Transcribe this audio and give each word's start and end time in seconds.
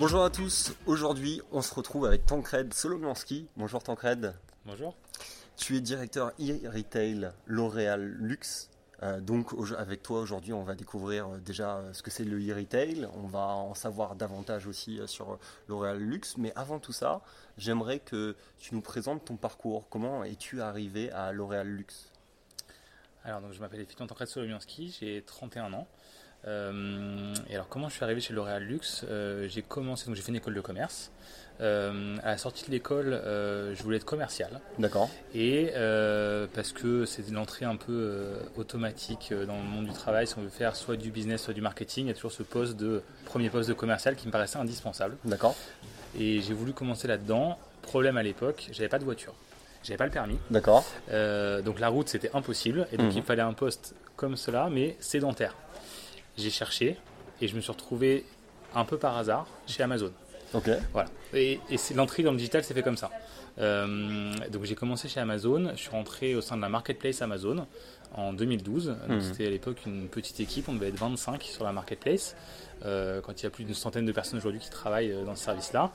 Bonjour 0.00 0.24
à 0.24 0.30
tous, 0.30 0.72
aujourd'hui 0.86 1.42
on 1.52 1.60
se 1.60 1.74
retrouve 1.74 2.06
avec 2.06 2.24
Tancred 2.24 2.72
Solomianski. 2.72 3.48
Bonjour 3.58 3.82
Tancred. 3.82 4.34
Bonjour. 4.64 4.96
Tu 5.58 5.76
es 5.76 5.82
directeur 5.82 6.32
e-retail 6.40 7.32
L'Oréal 7.44 8.16
Luxe. 8.18 8.70
Euh, 9.02 9.20
donc 9.20 9.50
avec 9.76 10.02
toi 10.02 10.20
aujourd'hui 10.20 10.54
on 10.54 10.62
va 10.62 10.74
découvrir 10.74 11.28
euh, 11.28 11.36
déjà 11.36 11.76
euh, 11.76 11.92
ce 11.92 12.02
que 12.02 12.10
c'est 12.10 12.24
le 12.24 12.38
e-retail, 12.38 13.08
on 13.14 13.26
va 13.26 13.48
en 13.48 13.74
savoir 13.74 14.14
davantage 14.16 14.66
aussi 14.66 15.00
sur 15.04 15.38
L'Oréal 15.68 15.98
Luxe, 15.98 16.38
mais 16.38 16.54
avant 16.56 16.78
tout 16.78 16.94
ça 16.94 17.20
j'aimerais 17.58 17.98
que 17.98 18.36
tu 18.58 18.74
nous 18.74 18.80
présentes 18.80 19.26
ton 19.26 19.36
parcours, 19.36 19.86
comment 19.90 20.24
es-tu 20.24 20.62
arrivé 20.62 21.10
à 21.10 21.30
L'Oréal 21.32 21.68
Luxe? 21.68 22.10
Alors 23.24 23.42
donc, 23.42 23.52
je 23.52 23.60
m'appelle 23.60 23.80
effectivement 23.80 24.06
Tancred 24.06 24.28
Solomianski, 24.28 24.96
j'ai 24.98 25.22
31 25.22 25.74
ans. 25.74 25.86
Euh, 26.46 27.34
et 27.48 27.54
alors, 27.54 27.68
comment 27.68 27.88
je 27.88 27.94
suis 27.94 28.04
arrivé 28.04 28.20
chez 28.20 28.32
L'Oréal 28.32 28.62
Luxe? 28.62 29.04
Euh, 29.08 29.46
J'ai 29.48 29.62
commencé, 29.62 30.06
donc 30.06 30.14
j'ai 30.16 30.22
fait 30.22 30.30
une 30.30 30.36
école 30.36 30.54
de 30.54 30.60
commerce. 30.60 31.10
Euh, 31.60 32.16
à 32.22 32.28
la 32.30 32.38
sortie 32.38 32.64
de 32.64 32.70
l'école, 32.70 33.20
je 33.22 33.82
voulais 33.82 33.98
être 33.98 34.06
commercial. 34.06 34.60
D'accord. 34.78 35.10
Et 35.34 35.70
parce 36.54 36.72
que 36.72 37.04
c'était 37.04 37.32
l'entrée 37.32 37.66
un 37.66 37.76
peu 37.76 38.30
automatique 38.56 39.32
dans 39.46 39.56
le 39.56 39.62
monde 39.68 39.86
du 39.86 39.92
travail, 39.92 40.26
si 40.26 40.34
on 40.38 40.42
veut 40.42 40.48
faire 40.48 40.74
soit 40.74 40.96
du 40.96 41.10
business, 41.10 41.42
soit 41.42 41.52
du 41.54 41.60
marketing, 41.60 42.06
il 42.06 42.08
y 42.08 42.12
a 42.12 42.14
toujours 42.14 42.32
ce 42.32 42.42
poste 42.42 42.76
de 42.76 43.02
premier 43.26 43.50
poste 43.50 43.68
de 43.68 43.74
commercial 43.74 44.16
qui 44.16 44.26
me 44.26 44.32
paraissait 44.32 44.56
indispensable. 44.58 45.16
D'accord. 45.26 45.54
Et 46.18 46.40
j'ai 46.40 46.54
voulu 46.54 46.72
commencer 46.72 47.06
là-dedans. 47.08 47.58
Problème 47.82 48.16
à 48.16 48.22
l'époque, 48.22 48.68
j'avais 48.72 48.88
pas 48.88 48.98
de 48.98 49.04
voiture. 49.04 49.34
J'avais 49.82 49.96
pas 49.98 50.06
le 50.06 50.10
permis. 50.12 50.38
D'accord. 50.50 50.84
donc 51.08 51.78
la 51.78 51.88
route 51.88 52.08
c'était 52.08 52.30
impossible 52.34 52.86
et 52.92 52.96
donc 52.96 53.10
Mhm. 53.12 53.18
il 53.18 53.22
fallait 53.22 53.42
un 53.42 53.52
poste 53.52 53.94
comme 54.16 54.36
cela, 54.36 54.68
mais 54.70 54.96
sédentaire 55.00 55.54
j'ai 56.40 56.50
cherché 56.50 56.96
et 57.40 57.48
je 57.48 57.56
me 57.56 57.60
suis 57.60 57.72
retrouvé 57.72 58.24
un 58.74 58.84
peu 58.84 58.98
par 58.98 59.16
hasard 59.16 59.46
chez 59.66 59.82
Amazon. 59.82 60.12
Ok. 60.54 60.70
Voilà. 60.92 61.08
Et, 61.34 61.60
l'entrée 61.94 62.22
dans 62.22 62.32
le 62.32 62.36
digital 62.36 62.64
s'est 62.64 62.74
fait 62.74 62.82
comme 62.82 62.96
ça. 62.96 63.10
Euh, 63.58 64.32
donc 64.50 64.64
j'ai 64.64 64.74
commencé 64.74 65.08
chez 65.08 65.20
Amazon, 65.20 65.70
je 65.74 65.80
suis 65.80 65.90
rentré 65.90 66.34
au 66.34 66.40
sein 66.40 66.56
de 66.56 66.62
la 66.62 66.68
marketplace 66.68 67.20
Amazon 67.20 67.66
en 68.14 68.32
2012. 68.32 68.86
Donc 69.08 69.08
Mhm. 69.08 69.20
C'était 69.20 69.46
à 69.46 69.50
l'époque 69.50 69.78
une 69.86 70.08
petite 70.08 70.40
équipe, 70.40 70.68
on 70.68 70.74
devait 70.74 70.88
être 70.88 70.98
25 70.98 71.42
sur 71.42 71.64
la 71.64 71.72
marketplace. 71.72 72.36
euh, 72.86 73.20
quand 73.20 73.38
il 73.38 73.44
y 73.44 73.46
a 73.46 73.50
plus 73.50 73.64
d'une 73.64 73.74
centaine 73.74 74.06
de 74.06 74.12
personnes 74.12 74.38
aujourd'hui 74.38 74.58
qui 74.58 74.70
travaillent 74.70 75.12
euh, 75.12 75.22
dans 75.26 75.34
ce 75.36 75.44
service-là. 75.44 75.90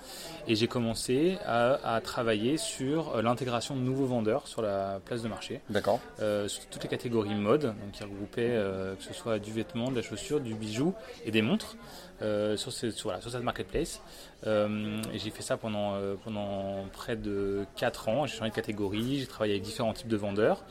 Et 0.48 0.54
j'ai 0.56 0.68
commencé 0.68 1.40
à, 1.44 1.96
à 1.96 2.00
travailler 2.00 2.58
sur 2.58 3.16
euh, 3.16 3.24
l'intégration 3.24 3.76
de 3.76 3.82
nouveaux 3.82 4.06
vendeurs 4.06 4.48
sur 4.48 4.62
la 4.62 5.00
place 5.04 5.24
de 5.24 5.28
marché 5.28 5.62
D'accord. 5.72 6.00
euh, 6.20 6.48
sur 6.48 6.64
toutes 6.68 6.84
les 6.84 6.90
catégories 6.90 7.34
mode, 7.34 7.64
donc 7.64 7.92
qui 7.94 8.04
regroupaient 8.04 8.52
euh, 8.52 8.94
que 8.94 9.02
ce 9.04 9.16
soit 9.16 9.40
du 9.40 9.52
vêtement, 9.52 9.90
de 9.90 9.96
la 9.96 10.04
chaussure, 10.04 10.40
du 10.40 10.54
bijou 10.54 10.94
et 11.26 11.32
des 11.32 11.42
montres 11.42 11.76
sur, 12.20 12.72
ce- 12.72 12.92
sur, 12.92 13.06
voilà, 13.10 13.20
sur 13.20 13.32
cette 13.32 13.42
marketplace. 13.44 14.00
Et 14.46 15.18
j'ai 15.18 15.32
fait 15.32 15.42
ça 15.42 15.58
pendant, 15.58 15.96
pendant 16.24 16.86
près 16.94 17.16
de 17.16 17.66
4 17.78 18.10
ans. 18.10 18.28
J'ai 18.28 18.38
changé 18.38 18.52
de 18.52 18.56
catégorie, 18.56 19.20
j'ai 19.20 19.26
travaillé 19.28 19.54
avec 19.54 19.64
différents 19.64 19.94
types 19.94 20.08
de 20.08 20.18
vendeurs, 20.18 20.64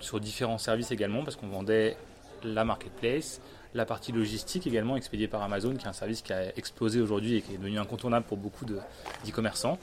sur 0.00 0.20
différents 0.20 0.58
services 0.58 0.90
également, 0.90 1.24
parce 1.24 1.36
qu'on 1.36 1.48
vendait 1.48 1.96
la 2.44 2.64
marketplace, 2.64 3.40
la 3.74 3.84
partie 3.84 4.12
logistique 4.12 4.66
également 4.66 4.96
expédiée 4.96 5.28
par 5.28 5.42
Amazon, 5.42 5.74
qui 5.74 5.84
est 5.84 5.88
un 5.88 5.92
service 5.92 6.22
qui 6.22 6.32
a 6.32 6.56
explosé 6.56 7.00
aujourd'hui 7.00 7.36
et 7.36 7.42
qui 7.42 7.54
est 7.54 7.58
devenu 7.58 7.78
incontournable 7.78 8.24
pour 8.24 8.38
beaucoup 8.38 8.64
de- 8.64 8.78
d'e-commerçants. 9.24 9.78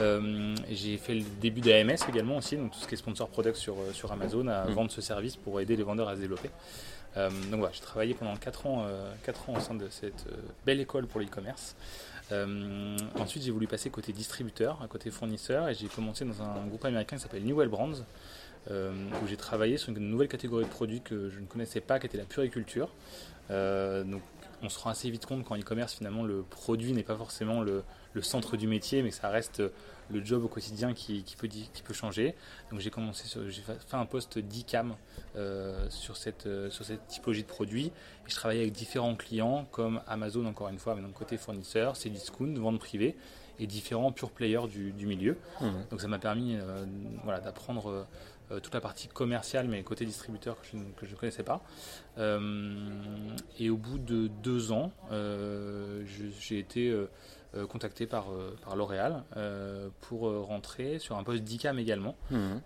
Euh, 0.00 0.54
j'ai 0.70 0.96
fait 0.96 1.14
le 1.14 1.24
début 1.40 1.60
d'AMS 1.60 1.96
également 2.08 2.36
aussi, 2.36 2.56
donc 2.56 2.70
tout 2.72 2.78
ce 2.78 2.86
qui 2.86 2.94
est 2.94 2.98
sponsor 2.98 3.28
product 3.28 3.56
sur, 3.56 3.74
euh, 3.74 3.92
sur 3.92 4.12
Amazon, 4.12 4.46
à 4.46 4.66
Mm. 4.66 4.72
vendre 4.74 4.90
ce 4.92 5.00
service 5.00 5.36
pour 5.36 5.60
aider 5.60 5.74
les 5.74 5.82
vendeurs 5.82 6.08
à 6.08 6.14
se 6.14 6.20
développer. 6.20 6.50
Euh, 7.16 7.30
donc 7.50 7.58
voilà, 7.60 7.72
j'ai 7.74 7.80
travaillé 7.80 8.14
pendant 8.14 8.36
4 8.36 8.66
ans, 8.66 8.84
euh, 8.86 9.12
4 9.24 9.50
ans 9.50 9.54
au 9.56 9.60
sein 9.60 9.74
de 9.74 9.88
cette 9.90 10.24
euh, 10.30 10.36
belle 10.64 10.80
école 10.80 11.06
pour 11.06 11.20
l'e-commerce. 11.20 11.74
Euh, 12.30 12.96
ensuite, 13.18 13.42
j'ai 13.42 13.50
voulu 13.50 13.66
passer 13.66 13.90
côté 13.90 14.12
distributeur, 14.12 14.80
à 14.82 14.86
côté 14.86 15.10
fournisseur, 15.10 15.68
et 15.68 15.74
j'ai 15.74 15.88
commencé 15.88 16.24
dans 16.24 16.40
un 16.42 16.64
groupe 16.68 16.84
américain 16.84 17.16
qui 17.16 17.22
s'appelle 17.22 17.44
Newell 17.44 17.68
Brands, 17.68 17.92
euh, 17.92 18.02
où 18.70 19.26
j'ai 19.26 19.36
travaillé 19.36 19.76
sur 19.76 19.90
une 19.90 19.98
nouvelle 20.08 20.28
catégorie 20.28 20.64
de 20.64 20.70
produits 20.70 21.00
que 21.00 21.28
je 21.30 21.40
ne 21.40 21.46
connaissais 21.46 21.80
pas, 21.80 21.98
qui 21.98 22.06
était 22.06 22.18
la 22.18 22.24
puriculture. 22.24 22.88
Euh, 23.50 24.04
donc, 24.04 24.22
on 24.64 24.68
se 24.68 24.78
rend 24.78 24.90
assez 24.90 25.10
vite 25.10 25.26
compte 25.26 25.44
qu'en 25.44 25.56
e-commerce, 25.58 25.94
finalement, 25.94 26.22
le 26.22 26.42
produit 26.42 26.92
n'est 26.92 27.02
pas 27.02 27.16
forcément 27.16 27.62
le, 27.62 27.82
le 28.12 28.22
centre 28.22 28.56
du 28.56 28.68
métier, 28.68 29.02
mais 29.02 29.10
ça 29.10 29.28
reste 29.28 29.60
le 30.08 30.24
job 30.24 30.44
au 30.44 30.48
quotidien 30.48 30.94
qui, 30.94 31.24
qui 31.24 31.34
peut, 31.34 31.48
di- 31.48 31.68
qui 31.74 31.82
peut 31.82 31.94
changer. 31.94 32.36
Donc, 32.70 32.78
j'ai 32.78 32.90
commencé, 32.90 33.24
j'ai 33.48 33.62
fa- 33.62 33.74
fait 33.74 33.96
un 33.96 34.06
poste 34.06 34.38
d'e-cam 34.38 34.94
euh, 35.34 35.84
sur, 35.90 36.16
cette, 36.16 36.46
euh, 36.46 36.70
sur 36.70 36.84
cette 36.84 37.04
typologie 37.08 37.42
de 37.42 37.48
produits. 37.48 37.86
Et 37.86 38.28
je 38.30 38.34
travaillais 38.36 38.60
avec 38.62 38.72
différents 38.72 39.16
clients, 39.16 39.66
comme 39.72 40.00
Amazon, 40.06 40.46
encore 40.46 40.68
une 40.68 40.78
fois, 40.78 40.94
mais 40.94 41.02
donc 41.02 41.14
côté 41.14 41.36
fournisseur, 41.36 41.96
Cdiscount, 41.96 42.54
vente 42.54 42.78
privée, 42.78 43.16
et 43.58 43.66
différents 43.66 44.12
pure 44.12 44.30
players 44.30 44.66
du, 44.68 44.92
du 44.92 45.06
milieu. 45.06 45.36
Mhm. 45.60 45.86
Donc 45.90 46.00
ça 46.00 46.06
m'a 46.08 46.18
permis 46.20 46.56
euh, 46.56 46.84
voilà, 47.24 47.40
d'apprendre 47.40 48.06
euh, 48.52 48.60
toute 48.60 48.74
la 48.74 48.80
partie 48.80 49.08
commerciale, 49.08 49.66
mais 49.68 49.82
côté 49.82 50.04
distributeur 50.04 50.60
que 50.60 50.66
je 50.72 50.76
ne 50.76 50.84
que 50.92 51.06
je 51.06 51.12
ne 51.12 51.16
connaissais 51.16 51.42
pas. 51.42 51.62
Euh, 52.18 52.76
et 53.58 53.70
au 53.70 53.76
bout 53.76 53.98
de 53.98 54.28
deux 54.42 54.72
ans, 54.72 54.92
euh, 55.10 56.02
j'ai 56.40 56.58
été 56.58 56.94
contacté 57.68 58.06
par, 58.06 58.28
par 58.64 58.76
L'Oréal 58.76 59.24
pour 60.00 60.20
rentrer 60.46 60.98
sur 60.98 61.18
un 61.18 61.22
poste 61.22 61.44
d'ICAM 61.44 61.78
également, 61.78 62.16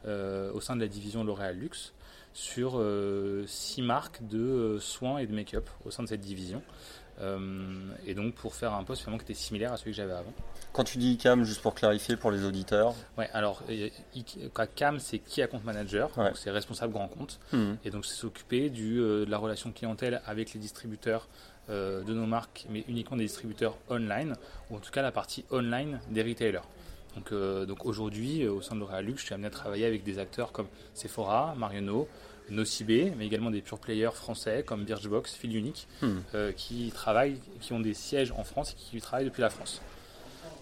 euh, 0.07 0.53
au 0.53 0.61
sein 0.61 0.77
de 0.77 0.81
la 0.81 0.87
division 0.87 1.25
L'Oréal 1.25 1.57
Luxe, 1.57 1.93
sur 2.33 2.81
six 3.47 3.83
marques 3.83 4.27
de 4.27 4.79
soins 4.81 5.19
et 5.19 5.27
de 5.27 5.35
make-up 5.35 5.69
au 5.85 5.91
sein 5.91 6.03
de 6.03 6.09
cette 6.09 6.21
division. 6.21 6.63
Euh, 7.21 7.39
et 8.07 8.15
donc 8.15 8.35
pour 8.35 8.55
faire 8.55 8.75
un 8.75 8.85
poste 8.85 9.03
finalement 9.03 9.19
qui 9.19 9.25
était 9.25 9.35
similaire 9.41 9.73
à 9.73 9.77
celui 9.79 9.93
que 9.93 9.97
j'avais 9.97 10.13
avant. 10.13 10.33
Quand 10.73 10.85
tu 10.85 10.99
dis 10.99 11.13
ICAM, 11.13 11.45
juste 11.45 11.63
pour 11.63 11.75
clarifier 11.75 12.17
pour 12.17 12.31
les 12.31 12.45
auditeurs. 12.45 12.95
Ouais, 13.17 13.31
alors 13.33 13.63
euh, 13.71 13.89
I- 14.15 14.25
CAM 14.75 14.99
c'est 15.01 15.19
Key 15.21 15.43
Account 15.43 15.63
Manager, 15.65 16.11
Ouais. 16.19 16.33
c'est 16.35 16.51
responsable 16.51 16.93
grand 16.93 17.09
compte. 17.09 17.41
Mhm. 17.53 17.79
Et 17.85 17.91
donc 17.91 18.05
c'est 18.05 18.15
s'occuper 18.17 18.69
du, 18.69 19.01
euh, 19.01 19.25
de 19.25 19.31
la 19.31 19.39
relation 19.39 19.73
clientèle 19.73 20.21
avec 20.27 20.53
les 20.53 20.61
distributeurs 20.61 21.27
euh, 21.71 22.03
de 22.05 22.13
nos 22.13 22.27
marques, 22.27 22.67
mais 22.71 22.85
uniquement 22.87 23.17
des 23.17 23.25
distributeurs 23.25 23.77
online, 23.89 24.35
ou 24.71 24.77
en 24.77 24.79
tout 24.79 24.91
cas 24.91 25.03
la 25.03 25.11
partie 25.13 25.45
online 25.51 25.99
des 26.11 26.23
retailers. 26.23 26.61
Donc, 27.17 27.33
euh, 27.33 27.65
donc 27.65 27.87
aujourd'hui, 27.87 28.47
au 28.47 28.61
sein 28.61 28.75
de 28.75 28.81
L'Oréal 28.81 29.07
Luxe, 29.07 29.21
je 29.23 29.27
suis 29.27 29.35
amené 29.35 29.47
à 29.49 29.51
travailler 29.51 29.87
avec 29.87 30.05
des 30.05 30.19
acteurs 30.19 30.53
comme 30.53 30.67
Sephora, 30.93 31.55
Marionneau, 31.57 32.07
Nocibé, 32.51 33.13
mais 33.17 33.27
également 33.27 33.51
des 33.51 33.61
pure 33.61 33.79
players 33.79 34.11
français 34.15 34.63
comme 34.67 34.85
Birchbox, 34.85 35.35
Fil 35.35 35.57
Unique, 35.57 35.87
Mhm. 36.03 36.23
euh, 36.35 36.53
qui 36.53 36.91
travaillent, 36.95 37.41
qui 37.61 37.73
ont 37.73 37.81
des 37.81 37.95
sièges 37.95 38.33
en 38.33 38.45
France 38.45 38.73
et 38.73 38.75
qui 38.75 39.01
travaillent 39.01 39.25
depuis 39.27 39.41
la 39.43 39.51
France. 39.51 39.83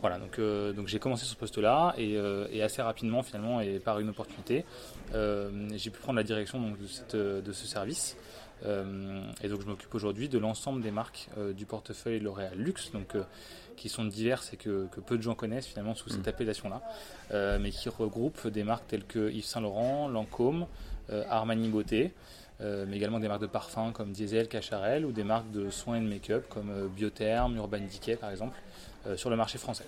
Voilà, 0.01 0.19
donc, 0.19 0.39
euh, 0.39 0.73
donc 0.73 0.87
j'ai 0.89 0.99
commencé 0.99 1.25
sur 1.25 1.33
ce 1.35 1.39
poste-là 1.39 1.95
et, 1.97 2.17
euh, 2.17 2.47
et 2.53 2.63
assez 2.63 2.83
rapidement 2.83 3.23
finalement 3.23 3.61
et 3.63 3.79
par 3.79 4.01
une 4.01 4.09
opportunité, 4.11 4.65
j'ai 5.13 5.91
pu 5.91 5.99
prendre 6.01 6.17
la 6.17 6.23
direction 6.25 6.61
donc, 6.61 6.79
de, 6.81 6.87
cette, 6.87 7.17
de 7.17 7.53
ce 7.53 7.67
service. 7.67 8.17
Et 9.43 9.49
donc 9.49 9.61
je 9.61 9.67
m'occupe 9.67 9.95
aujourd'hui 9.95 10.29
de 10.31 10.39
l'ensemble 10.39 10.81
des 10.83 10.91
marques 10.91 11.29
du 11.55 11.67
portefeuille 11.67 12.19
L'Oréal 12.21 12.55
Luxe, 12.57 12.93
donc, 12.93 13.15
qui 13.77 13.89
sont 13.91 14.05
diverses 14.05 14.53
et 14.55 14.57
que, 14.57 14.87
que 14.91 15.01
peu 15.01 15.17
de 15.19 15.23
gens 15.23 15.35
connaissent 15.35 15.67
finalement 15.67 15.95
sous 15.95 16.09
cette 16.09 16.25
Mm. 16.27 16.29
appellation-là, 16.31 17.59
mais 17.59 17.71
qui 17.71 17.89
regroupent 17.91 18.47
des 18.49 18.63
marques 18.65 18.87
telles 18.87 19.05
que 19.05 19.31
Yves 19.31 19.45
Saint 19.45 19.61
Laurent, 19.61 20.09
Lancôme, 20.09 20.67
Armani 21.29 21.69
Beauté, 21.69 22.13
euh, 22.61 22.85
mais 22.89 22.97
également 22.97 23.19
des 23.21 23.29
marques 23.29 23.43
de 23.43 23.47
parfums 23.47 23.93
comme 23.93 24.13
Diesel, 24.13 24.49
Cacharel 24.49 25.05
ou 25.05 25.13
des 25.13 25.25
marques 25.25 25.51
de 25.51 25.71
soins 25.71 25.97
et 25.97 26.01
de 26.01 26.07
make-up 26.09 26.45
comme 26.49 26.71
euh, 26.71 26.87
Biotherm, 26.89 27.57
Urban 27.57 27.79
Decay 27.81 28.17
par 28.17 28.31
exemple, 28.31 28.57
euh, 29.07 29.17
sur 29.17 29.29
le 29.31 29.37
marché 29.37 29.59
français. 29.59 29.85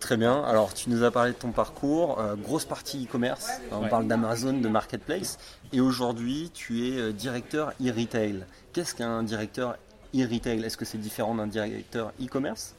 Très 0.00 0.16
bien. 0.16 0.42
Alors, 0.42 0.74
tu 0.74 0.90
nous 0.90 1.04
as 1.04 1.12
parlé 1.12 1.30
de 1.30 1.36
ton 1.36 1.52
parcours, 1.52 2.18
euh, 2.18 2.34
grosse 2.34 2.64
partie 2.64 3.04
e-commerce. 3.06 3.48
On 3.70 3.82
Ouais. 3.84 3.88
parle 3.88 4.08
d'Amazon, 4.08 4.52
de 4.54 4.68
marketplace. 4.68 5.38
Et 5.72 5.80
aujourd'hui, 5.80 6.50
tu 6.52 6.88
es 6.88 6.98
euh, 6.98 7.12
directeur 7.12 7.72
e-retail. 7.80 8.44
Qu'est-ce 8.72 8.96
qu'un 8.96 9.22
directeur 9.22 9.76
e-retail? 10.12 10.64
Est-ce 10.64 10.76
que 10.76 10.84
c'est 10.84 10.98
différent 10.98 11.36
d'un 11.36 11.46
directeur 11.46 12.12
e-commerce? 12.20 12.74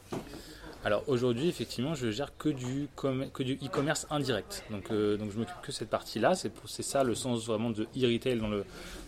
Alors 0.84 1.02
aujourd'hui, 1.06 1.48
effectivement, 1.48 1.94
je 1.94 2.10
gère 2.10 2.36
que 2.36 2.50
du, 2.50 2.88
que 2.94 3.42
du 3.42 3.54
e-commerce 3.54 4.06
indirect. 4.10 4.64
Donc, 4.70 4.90
euh, 4.90 5.16
donc 5.16 5.30
je 5.32 5.38
m'occupe 5.38 5.58
que 5.62 5.68
de 5.68 5.72
cette 5.72 5.88
partie-là. 5.88 6.34
C'est, 6.34 6.52
ça 6.82 7.04
le 7.04 7.14
sens 7.14 7.46
vraiment 7.46 7.70
de 7.70 7.84
e-retail 7.96 8.38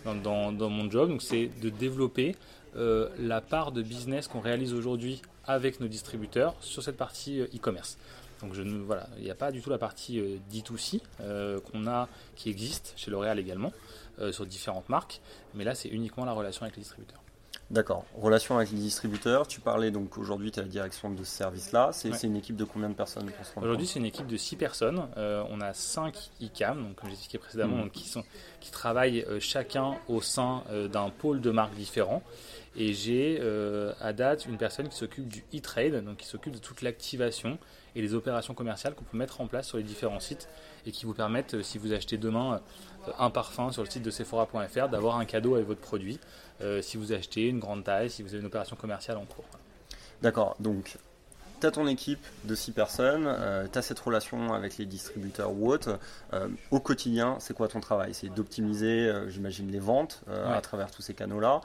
dans, 0.03 0.69
mon 0.69 0.89
job. 0.89 1.09
Donc 1.09 1.21
c'est 1.21 1.51
de 1.61 1.69
développer 1.69 2.35
euh, 2.77 3.09
la 3.19 3.41
part 3.41 3.71
de 3.71 3.83
business 3.83 4.27
qu'on 4.27 4.39
réalise 4.39 4.73
aujourd'hui 4.73 5.21
avec 5.45 5.79
nos 5.79 5.87
distributeurs 5.87 6.55
sur 6.61 6.81
cette 6.81 6.97
partie 6.97 7.41
e-commerce. 7.41 7.99
Donc 8.41 8.55
je 8.55 8.63
voilà, 8.63 9.07
il 9.17 9.23
n'y 9.23 9.31
a 9.31 9.35
pas 9.35 9.51
du 9.51 9.61
tout 9.61 9.69
la 9.69 9.77
partie 9.77 10.21
D2C 10.51 11.01
qu'on 11.61 11.87
a, 11.87 12.07
qui 12.35 12.49
existe 12.49 12.93
chez 12.95 13.09
L'Oréal 13.09 13.39
également, 13.39 13.71
sur 14.31 14.45
différentes 14.45 14.89
marques, 14.89 15.21
mais 15.55 15.63
là 15.63 15.73
c'est 15.73 15.89
uniquement 15.89 16.25
la 16.25 16.33
relation 16.33 16.63
avec 16.63 16.75
les 16.75 16.83
distributeurs. 16.83 17.21
D'accord. 17.69 18.05
Relation 18.15 18.55
avec 18.55 18.71
les 18.71 18.77
distributeurs. 18.77 19.45
Tu 19.45 19.59
parlais 19.59 19.91
donc 19.91 20.17
aujourd'hui, 20.17 20.51
tu 20.51 20.59
as 20.59 20.63
la 20.63 20.69
direction 20.69 21.09
de 21.09 21.23
ce 21.23 21.31
service-là. 21.31 21.89
C'est 21.91 22.23
une 22.23 22.37
équipe 22.37 22.55
de 22.55 22.63
combien 22.63 22.89
de 22.89 22.93
personnes 22.93 23.29
Aujourd'hui, 23.57 23.85
c'est 23.85 23.99
une 23.99 24.05
équipe 24.05 24.27
de 24.27 24.37
6 24.37 24.55
personnes. 24.55 25.07
Euh, 25.17 25.43
on 25.49 25.59
a 25.59 25.73
5 25.73 26.15
ICAM, 26.39 26.81
donc, 26.81 26.95
comme 26.95 27.09
j'expliquais 27.09 27.39
précédemment, 27.39 27.85
mmh. 27.85 27.89
qui, 27.89 28.07
sont, 28.07 28.23
qui 28.61 28.71
travaillent 28.71 29.25
euh, 29.27 29.41
chacun 29.41 29.95
au 30.07 30.21
sein 30.21 30.63
euh, 30.69 30.87
d'un 30.87 31.09
pôle 31.09 31.41
de 31.41 31.51
marques 31.51 31.75
différents. 31.75 32.23
Et 32.79 32.93
j'ai 32.93 33.41
à 33.99 34.13
date 34.13 34.45
une 34.45 34.57
personne 34.57 34.87
qui 34.87 34.95
s'occupe 34.95 35.27
du 35.27 35.43
e-trade, 35.55 36.03
donc 36.05 36.17
qui 36.17 36.27
s'occupe 36.27 36.53
de 36.53 36.59
toute 36.59 36.83
l'activation 36.83 37.57
et 37.95 38.01
les 38.03 38.13
opérations 38.13 38.53
commerciales 38.53 38.93
qu'on 38.93 39.03
peut 39.03 39.17
mettre 39.17 39.41
en 39.41 39.47
place 39.47 39.67
sur 39.67 39.77
les 39.77 39.83
différents 39.83 40.19
sites 40.19 40.47
et 40.87 40.91
qui 40.91 41.05
vous 41.05 41.13
permettent, 41.13 41.61
si 41.61 41.77
vous 41.77 41.93
achetez 41.93 42.17
demain 42.17 42.61
un 43.19 43.29
parfum 43.29 43.71
sur 43.71 43.83
le 43.83 43.89
site 43.89 44.03
de 44.03 44.11
Sephora.fr, 44.11 44.89
d'avoir 44.89 45.17
un 45.17 45.25
cadeau 45.25 45.55
avec 45.55 45.67
votre 45.67 45.81
produit. 45.81 46.19
Euh, 46.61 46.81
si 46.81 46.97
vous 46.97 47.13
achetez 47.13 47.47
une 47.47 47.59
grande 47.59 47.83
taille, 47.83 48.09
si 48.09 48.23
vous 48.23 48.29
avez 48.29 48.39
une 48.39 48.47
opération 48.47 48.75
commerciale 48.75 49.17
en 49.17 49.25
cours. 49.25 49.45
D'accord, 50.21 50.55
donc 50.59 50.97
tu 51.59 51.65
as 51.65 51.71
ton 51.71 51.87
équipe 51.87 52.23
de 52.43 52.53
6 52.53 52.71
personnes, 52.71 53.25
euh, 53.27 53.65
tu 53.71 53.79
as 53.79 53.81
cette 53.81 53.99
relation 53.99 54.53
avec 54.53 54.77
les 54.77 54.85
distributeurs 54.85 55.51
ou 55.51 55.71
autres. 55.71 55.99
Euh, 56.33 56.47
au 56.69 56.79
quotidien, 56.79 57.37
c'est 57.39 57.55
quoi 57.55 57.67
ton 57.67 57.79
travail? 57.79 58.13
C'est 58.13 58.29
d'optimiser, 58.29 59.11
j'imagine, 59.27 59.71
les 59.71 59.79
ventes 59.79 60.21
à 60.27 60.61
travers 60.61 60.91
tous 60.91 61.01
ces 61.01 61.13
canaux-là. 61.13 61.61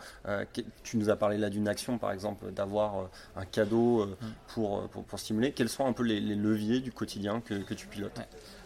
tu 0.83 0.97
nous 0.97 1.11
as 1.11 1.17
parlé 1.17 1.37
là 1.37 1.51
d'une 1.51 1.69
action, 1.69 1.99
par 1.99 2.13
exemple, 2.13 2.51
d'avoir 2.53 3.09
un 3.37 3.45
cadeau 3.45 4.07
mm. 4.07 4.17
pour, 4.49 4.89
pour, 4.89 5.19
stimuler. 5.19 5.53
Quels 5.53 5.69
sont 5.69 5.87
un 5.87 5.93
peu 5.93 6.05
les, 6.05 6.21
leviers 6.21 6.81
du 6.81 6.93
quotidien 6.93 7.41
que, 7.41 7.55
que 7.55 7.75
tu 7.75 7.87
pilotes? 7.87 8.21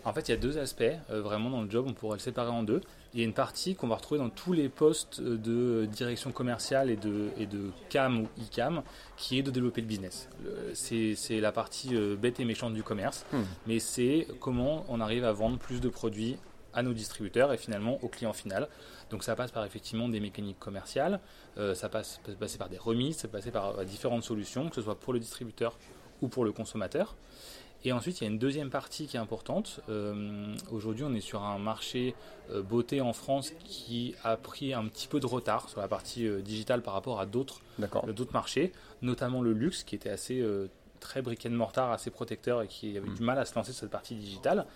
En 0.06 0.12
fait, 0.14 0.28
il 0.28 0.30
y 0.30 0.34
a 0.34 0.38
deux 0.38 0.56
aspects 0.56 0.84
vraiment 1.08 1.50
dans 1.50 1.62
le 1.62 1.70
job, 1.70 1.84
on 1.86 1.92
pourrait 1.92 2.16
le 2.16 2.22
séparer 2.22 2.50
en 2.50 2.62
deux 2.62 2.80
il 3.16 3.20
y 3.20 3.22
a 3.22 3.24
une 3.24 3.32
partie 3.32 3.74
qu'on 3.74 3.88
va 3.88 3.94
retrouver 3.94 4.20
dans 4.20 4.28
tous 4.28 4.52
les 4.52 4.68
postes 4.68 5.22
de 5.22 5.86
direction 5.86 6.32
commerciale 6.32 6.90
et 6.90 6.96
de, 6.96 7.30
et 7.38 7.46
de 7.46 7.70
CAM 7.88 8.20
ou 8.20 8.28
ICAM, 8.36 8.82
qui 9.16 9.38
est 9.38 9.42
de 9.42 9.50
développer 9.50 9.80
le 9.80 9.86
business. 9.86 10.28
C'est 10.74 11.40
la 11.40 11.50
partie 11.50 11.96
euh, 11.96 12.14
bête 12.14 12.40
et 12.40 12.44
méchante 12.44 12.74
du 12.74 12.82
commerce, 12.82 13.24
hmm. 13.32 13.40
mais 13.66 13.78
c'est 13.78 14.28
comment 14.38 14.84
on 14.90 15.00
arrive 15.00 15.24
à 15.24 15.32
vendre 15.32 15.56
plus 15.56 15.80
de 15.80 15.88
produits 15.88 16.36
à 16.74 16.82
nos 16.82 16.92
distributeurs 16.92 17.54
et 17.54 17.56
finalement 17.56 17.98
au 18.02 18.08
client 18.08 18.34
final. 18.34 18.68
Donc 19.08 19.24
ça 19.24 19.34
passe 19.34 19.50
par 19.50 19.64
effectivement 19.64 20.10
des 20.10 20.20
mécaniques 20.20 20.58
commerciales, 20.58 21.20
euh, 21.56 21.74
ça 21.74 21.88
passe, 21.88 22.20
peut 22.22 22.34
passer 22.34 22.58
par 22.58 22.68
des 22.68 22.76
remises, 22.76 23.16
ça 23.16 23.28
peut 23.28 23.38
passer 23.38 23.50
par 23.50 23.78
euh, 23.78 23.84
différentes 23.84 24.24
solutions, 24.24 24.68
que 24.68 24.74
ce 24.74 24.82
soit 24.82 25.00
pour 25.00 25.14
le 25.14 25.20
distributeur 25.20 25.78
ou 26.20 26.28
pour 26.28 26.44
le 26.44 26.52
consommateur. 26.52 27.16
Et 27.86 27.92
ensuite, 27.92 28.20
il 28.20 28.24
y 28.24 28.26
a 28.26 28.30
une 28.30 28.38
deuxième 28.40 28.68
partie 28.68 29.06
qui 29.06 29.16
est 29.16 29.20
importante. 29.20 29.78
Euh, 29.88 30.52
aujourd'hui, 30.72 31.04
on 31.04 31.14
est 31.14 31.20
sur 31.20 31.44
un 31.44 31.56
marché 31.56 32.16
euh, 32.50 32.60
beauté 32.60 33.00
en 33.00 33.12
France 33.12 33.52
qui 33.64 34.16
a 34.24 34.36
pris 34.36 34.74
un 34.74 34.86
petit 34.86 35.06
peu 35.06 35.20
de 35.20 35.26
retard 35.26 35.68
sur 35.68 35.80
la 35.80 35.86
partie 35.86 36.26
euh, 36.26 36.42
digitale 36.42 36.82
par 36.82 36.94
rapport 36.94 37.20
à 37.20 37.26
d'autres 37.26 37.60
marchés, 38.32 38.72
notamment 39.02 39.40
le 39.40 39.52
luxe 39.52 39.84
qui 39.84 39.94
était 39.94 40.10
assez 40.10 40.44
très 40.98 41.22
brick 41.22 41.46
and 41.46 41.50
mortar, 41.50 41.92
assez 41.92 42.10
protecteur 42.10 42.60
et 42.60 42.66
qui 42.66 42.98
avait 42.98 43.08
mm. 43.08 43.14
du 43.14 43.22
mal 43.22 43.38
à 43.38 43.44
se 43.44 43.54
lancer 43.54 43.70
sur 43.70 43.82
cette 43.82 43.90
partie 43.90 44.16
digitale. 44.16 44.66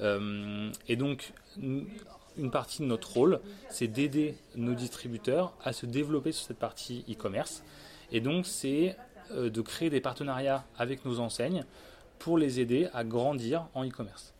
et 0.00 0.96
donc, 0.96 1.34
une 1.56 2.50
partie 2.50 2.82
de 2.82 2.88
notre 2.88 3.12
rôle, 3.12 3.38
c'est 3.70 3.86
d'aider 3.86 4.34
nos 4.56 4.74
distributeurs 4.74 5.52
à 5.62 5.72
se 5.72 5.86
développer 5.86 6.32
sur 6.32 6.44
cette 6.44 6.58
partie 6.58 7.04
e-commerce. 7.08 7.62
Et 8.10 8.20
donc, 8.20 8.44
c'est 8.44 8.96
de 9.32 9.60
créer 9.60 9.88
des 9.88 10.00
partenariats 10.00 10.64
avec 10.76 11.04
nos 11.04 11.20
enseignes 11.20 11.64
pour 12.18 12.38
les 12.38 12.60
aider 12.60 12.88
à 12.92 13.04
grandir 13.04 13.66
en 13.74 13.84
e-commerce. 13.86 14.34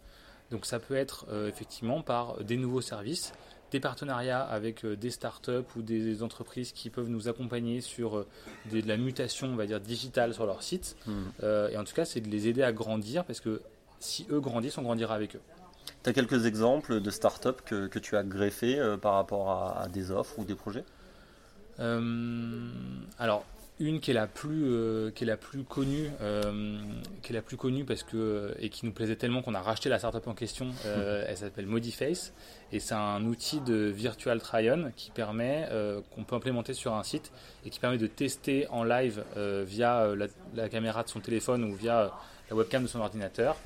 Donc 0.50 0.66
ça 0.66 0.78
peut 0.78 0.94
être 0.94 1.26
euh, 1.30 1.48
effectivement 1.48 2.02
par 2.02 2.42
des 2.44 2.56
nouveaux 2.56 2.80
services, 2.80 3.32
des 3.72 3.80
partenariats 3.80 4.42
avec 4.42 4.84
euh, 4.84 4.96
des 4.96 5.10
startups 5.10 5.66
ou 5.76 5.82
des 5.82 6.22
entreprises 6.22 6.72
qui 6.72 6.88
peuvent 6.88 7.08
nous 7.08 7.28
accompagner 7.28 7.80
sur 7.80 8.18
euh, 8.18 8.26
de 8.70 8.86
la 8.86 8.96
mutation, 8.96 9.48
on 9.48 9.56
va 9.56 9.66
dire, 9.66 9.80
digitale 9.80 10.34
sur 10.34 10.46
leur 10.46 10.62
site. 10.62 10.96
Hmm. 11.06 11.24
et 11.42 11.76
en 11.76 11.84
tout 11.84 11.94
cas, 11.94 12.04
c'est 12.04 12.20
de 12.20 12.28
les 12.28 12.48
aider 12.48 12.62
à 12.62 12.72
grandir 12.72 13.24
parce 13.24 13.40
que 13.40 13.60
si 13.98 14.26
eux 14.30 14.40
grandissent, 14.40 14.78
on 14.78 14.82
grandira 14.82 15.14
avec 15.14 15.36
eux. 15.36 15.40
Tu 16.02 16.10
as 16.10 16.12
quelques 16.12 16.46
exemples 16.46 17.00
de 17.00 17.10
startups 17.10 17.62
que, 17.64 17.86
que 17.86 17.98
tu 17.98 18.16
as 18.16 18.22
greffés 18.22 18.80
par 19.00 19.14
rapport 19.14 19.50
à, 19.50 19.82
à, 19.82 19.88
des 19.88 20.10
offres 20.10 20.38
ou 20.38 20.44
des 20.44 20.54
projets? 20.54 20.84
Alors, 23.18 23.44
une 23.78 24.00
qui 24.00 24.10
est 24.10 24.14
la 24.14 24.26
plus, 24.26 24.64
euh, 24.64 25.10
qui 25.10 25.24
est 25.24 25.26
la 25.26 25.36
plus 25.36 25.62
connue, 25.62 26.10
euh, 26.22 26.78
qui 27.22 27.32
est 27.32 27.34
la 27.34 27.42
plus 27.42 27.58
connue 27.58 27.84
parce 27.84 28.02
que 28.02 28.54
et 28.58 28.70
qui 28.70 28.86
nous 28.86 28.92
plaisait 28.92 29.16
tellement 29.16 29.42
qu'on 29.42 29.54
a 29.54 29.60
racheté 29.60 29.88
la 29.88 29.98
startup 29.98 30.26
en 30.26 30.34
question. 30.34 30.68
Euh, 30.86 31.24
elle 31.28 31.36
s'appelle 31.36 31.66
Modiface 31.66 32.32
et 32.72 32.80
c'est 32.80 32.94
un 32.94 33.24
outil 33.24 33.60
de 33.60 33.74
virtual 33.74 34.40
try-on 34.40 34.92
qui 34.96 35.10
permet 35.10 35.68
qu'on 36.14 36.24
peut 36.24 36.36
implémenter 36.36 36.72
sur 36.72 36.94
un 36.94 37.02
site 37.02 37.32
et 37.64 37.70
qui 37.70 37.78
permet 37.78 37.98
de 37.98 38.06
tester 38.06 38.66
en 38.68 38.82
live 38.82 39.22
via 39.66 40.14
la, 40.54 40.68
caméra 40.68 41.02
de 41.02 41.08
son 41.08 41.20
téléphone 41.20 41.64
ou 41.64 41.74
via 41.74 42.12
la 42.48 42.56
webcam 42.56 42.82
de 42.82 42.88
son 42.88 43.00
ordinateur 43.00 43.56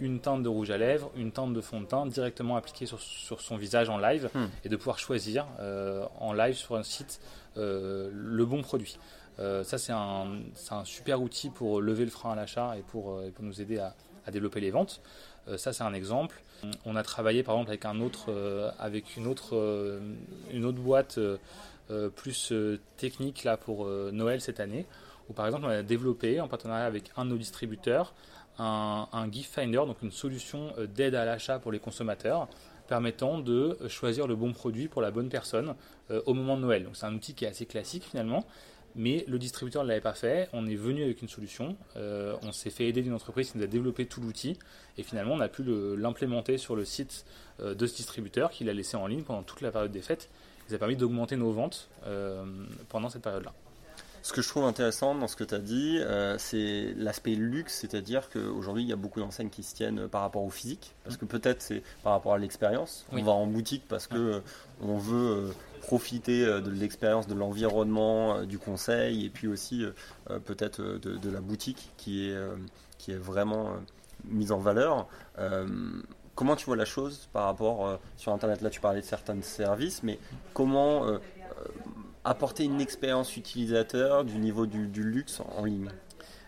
une 0.00 0.20
teinte 0.20 0.42
de 0.42 0.48
rouge 0.48 0.70
à 0.70 0.78
lèvres, 0.78 1.10
une 1.16 1.32
teinte 1.32 1.54
de 1.54 1.60
fond 1.60 1.80
de 1.80 1.86
teint 1.86 2.06
directement 2.06 2.56
appliquée 2.56 2.86
sur, 2.86 3.00
sur 3.00 3.40
son 3.40 3.56
visage 3.56 3.88
en 3.88 3.98
live 3.98 4.28
hmm. 4.34 4.44
et 4.64 4.68
de 4.68 4.76
pouvoir 4.76 4.98
choisir 4.98 5.46
en 6.18 6.32
live 6.32 6.56
sur 6.56 6.76
un 6.76 6.82
site 6.82 7.20
le 7.56 8.44
bon 8.44 8.62
produit. 8.62 8.98
Euh, 9.38 9.64
ça, 9.64 9.78
c'est 9.78 9.92
un, 9.92 10.84
super 10.84 11.20
outil 11.20 11.50
pour 11.50 11.80
lever 11.80 12.04
le 12.04 12.10
frein 12.10 12.32
à 12.32 12.36
l'achat 12.36 12.76
et 12.78 12.82
pour, 12.82 13.12
euh, 13.12 13.30
nous 13.40 13.60
aider 13.60 13.78
à, 13.78 13.94
développer 14.30 14.60
les 14.60 14.70
ventes. 14.70 15.00
Euh, 15.48 15.58
ça, 15.58 15.72
c'est 15.72 15.82
un 15.82 15.92
exemple. 15.92 16.40
On 16.86 16.96
a 16.96 17.02
travaillé 17.02 17.42
par 17.42 17.56
exemple 17.56 17.72
avec 18.78 19.16
une 19.16 19.26
autre 19.26 20.80
boîte 20.80 21.18
plus 22.16 22.54
technique 22.96 23.44
là 23.44 23.58
pour 23.58 23.86
Noël 23.86 24.40
cette 24.40 24.60
année, 24.60 24.86
où 25.28 25.34
par 25.34 25.44
exemple 25.44 25.66
on 25.66 25.68
a 25.68 25.82
développé 25.82 26.40
en 26.40 26.48
partenariat 26.48 26.86
avec 26.86 27.10
un 27.18 27.26
de 27.26 27.30
nos 27.30 27.36
distributeurs 27.36 28.14
un, 28.58 29.08
un 29.12 29.30
gift 29.30 29.52
finder, 29.52 29.82
donc 29.86 30.00
une 30.00 30.12
solution 30.12 30.72
d'aide 30.94 31.16
à 31.16 31.26
l'achat 31.26 31.58
pour 31.58 31.70
les 31.70 31.80
consommateurs 31.80 32.48
permettant 32.88 33.38
de 33.38 33.76
choisir 33.88 34.26
le 34.26 34.36
bon 34.36 34.54
produit 34.54 34.88
pour 34.88 35.02
la 35.02 35.10
bonne 35.10 35.28
personne 35.28 35.74
au 36.08 36.32
moment 36.32 36.56
de 36.56 36.62
Noël. 36.62 36.84
Donc 36.84 36.96
c'est 36.96 37.04
un 37.04 37.14
outil 37.14 37.34
qui 37.34 37.44
est 37.44 37.48
assez 37.48 37.66
classique 37.66 38.04
finalement, 38.04 38.46
mais 38.96 39.24
le 39.26 39.38
distributeur 39.38 39.82
ne 39.82 39.88
l'avait 39.88 40.00
pas 40.00 40.14
fait. 40.14 40.48
On 40.52 40.66
est 40.66 40.76
venu 40.76 41.02
avec 41.02 41.20
une 41.22 41.28
solution. 41.28 41.76
Euh, 41.96 42.36
on 42.42 42.52
s'est 42.52 42.70
fait 42.70 42.86
aider 42.86 43.02
d'une 43.02 43.14
entreprise 43.14 43.50
qui 43.50 43.58
nous 43.58 43.64
a 43.64 43.66
développé 43.66 44.06
tout 44.06 44.20
l'outil. 44.20 44.58
Et 44.98 45.02
finalement, 45.02 45.34
on 45.34 45.40
a 45.40 45.48
pu 45.48 45.64
l'implémenter 45.96 46.58
sur 46.58 46.76
le 46.76 46.84
site 46.84 47.24
euh, 47.60 47.74
de 47.74 47.86
ce 47.86 47.96
distributeur 47.96 48.50
qui 48.50 48.64
l'a 48.64 48.72
laissé 48.72 48.96
en 48.96 49.06
ligne 49.06 49.22
pendant 49.22 49.42
toute 49.42 49.60
la 49.60 49.72
période 49.72 49.92
des 49.92 50.02
fêtes. 50.02 50.28
Ça 50.68 50.76
a 50.76 50.78
permis 50.78 50.96
d'augmenter 50.96 51.36
nos 51.36 51.52
ventes 51.52 51.88
euh, 52.06 52.44
pendant 52.88 53.10
cette 53.10 53.22
période-là. 53.22 53.52
Ce 54.24 54.32
que 54.32 54.40
je 54.40 54.48
trouve 54.48 54.64
intéressant 54.64 55.14
dans 55.14 55.28
ce 55.28 55.36
que 55.36 55.44
tu 55.44 55.54
as 55.54 55.58
dit, 55.58 56.00
c'est 56.38 56.94
l'aspect 56.96 57.34
luxe, 57.34 57.74
c'est-à-dire 57.80 58.30
qu'aujourd'hui, 58.30 58.82
il 58.82 58.88
y 58.88 58.92
a 58.92 58.96
beaucoup 58.96 59.20
d'enseignes 59.20 59.50
qui 59.50 59.62
se 59.62 59.74
tiennent 59.74 60.08
par 60.08 60.22
rapport 60.22 60.42
au 60.42 60.48
physique, 60.48 60.94
parce 61.04 61.18
que 61.18 61.26
peut-être 61.26 61.60
c'est 61.60 61.82
par 62.02 62.14
rapport 62.14 62.32
à 62.32 62.38
l'expérience. 62.38 63.04
On 63.12 63.22
va 63.22 63.32
en 63.32 63.46
boutique 63.46 63.84
parce 63.86 64.06
que 64.06 64.40
on 64.80 64.96
veut 64.96 65.52
profiter 65.84 66.44
euh, 66.44 66.60
de 66.60 66.70
l'expérience 66.70 67.26
de 67.26 67.34
l'environnement, 67.34 68.36
euh, 68.36 68.46
du 68.46 68.58
conseil 68.58 69.26
et 69.26 69.30
puis 69.30 69.46
aussi 69.46 69.84
euh, 69.84 70.38
peut-être 70.40 70.82
de, 70.82 71.30
la 71.30 71.40
boutique 71.40 71.90
qui 71.96 72.28
est, 72.28 72.36
qui 72.98 73.12
est 73.12 73.16
vraiment 73.16 73.72
mise 74.24 74.52
en 74.52 74.58
valeur. 74.58 75.06
comment 76.34 76.56
tu 76.56 76.66
vois 76.66 76.76
la 76.76 76.84
chose 76.84 77.28
par 77.32 77.44
rapport 77.44 77.98
sur 78.16 78.32
Internet? 78.32 78.60
Là, 78.60 78.70
tu 78.70 78.80
parlais 78.80 79.00
de 79.00 79.06
certains 79.06 79.40
services, 79.42 80.02
mais 80.02 80.18
comment 80.52 81.18
apporter 82.24 82.64
une 82.64 82.80
expérience 82.80 83.36
utilisateur 83.36 84.24
du 84.24 84.38
niveau 84.38 84.66
du, 84.66 84.86
luxe 85.02 85.40
en 85.56 85.64
ligne 85.64 85.90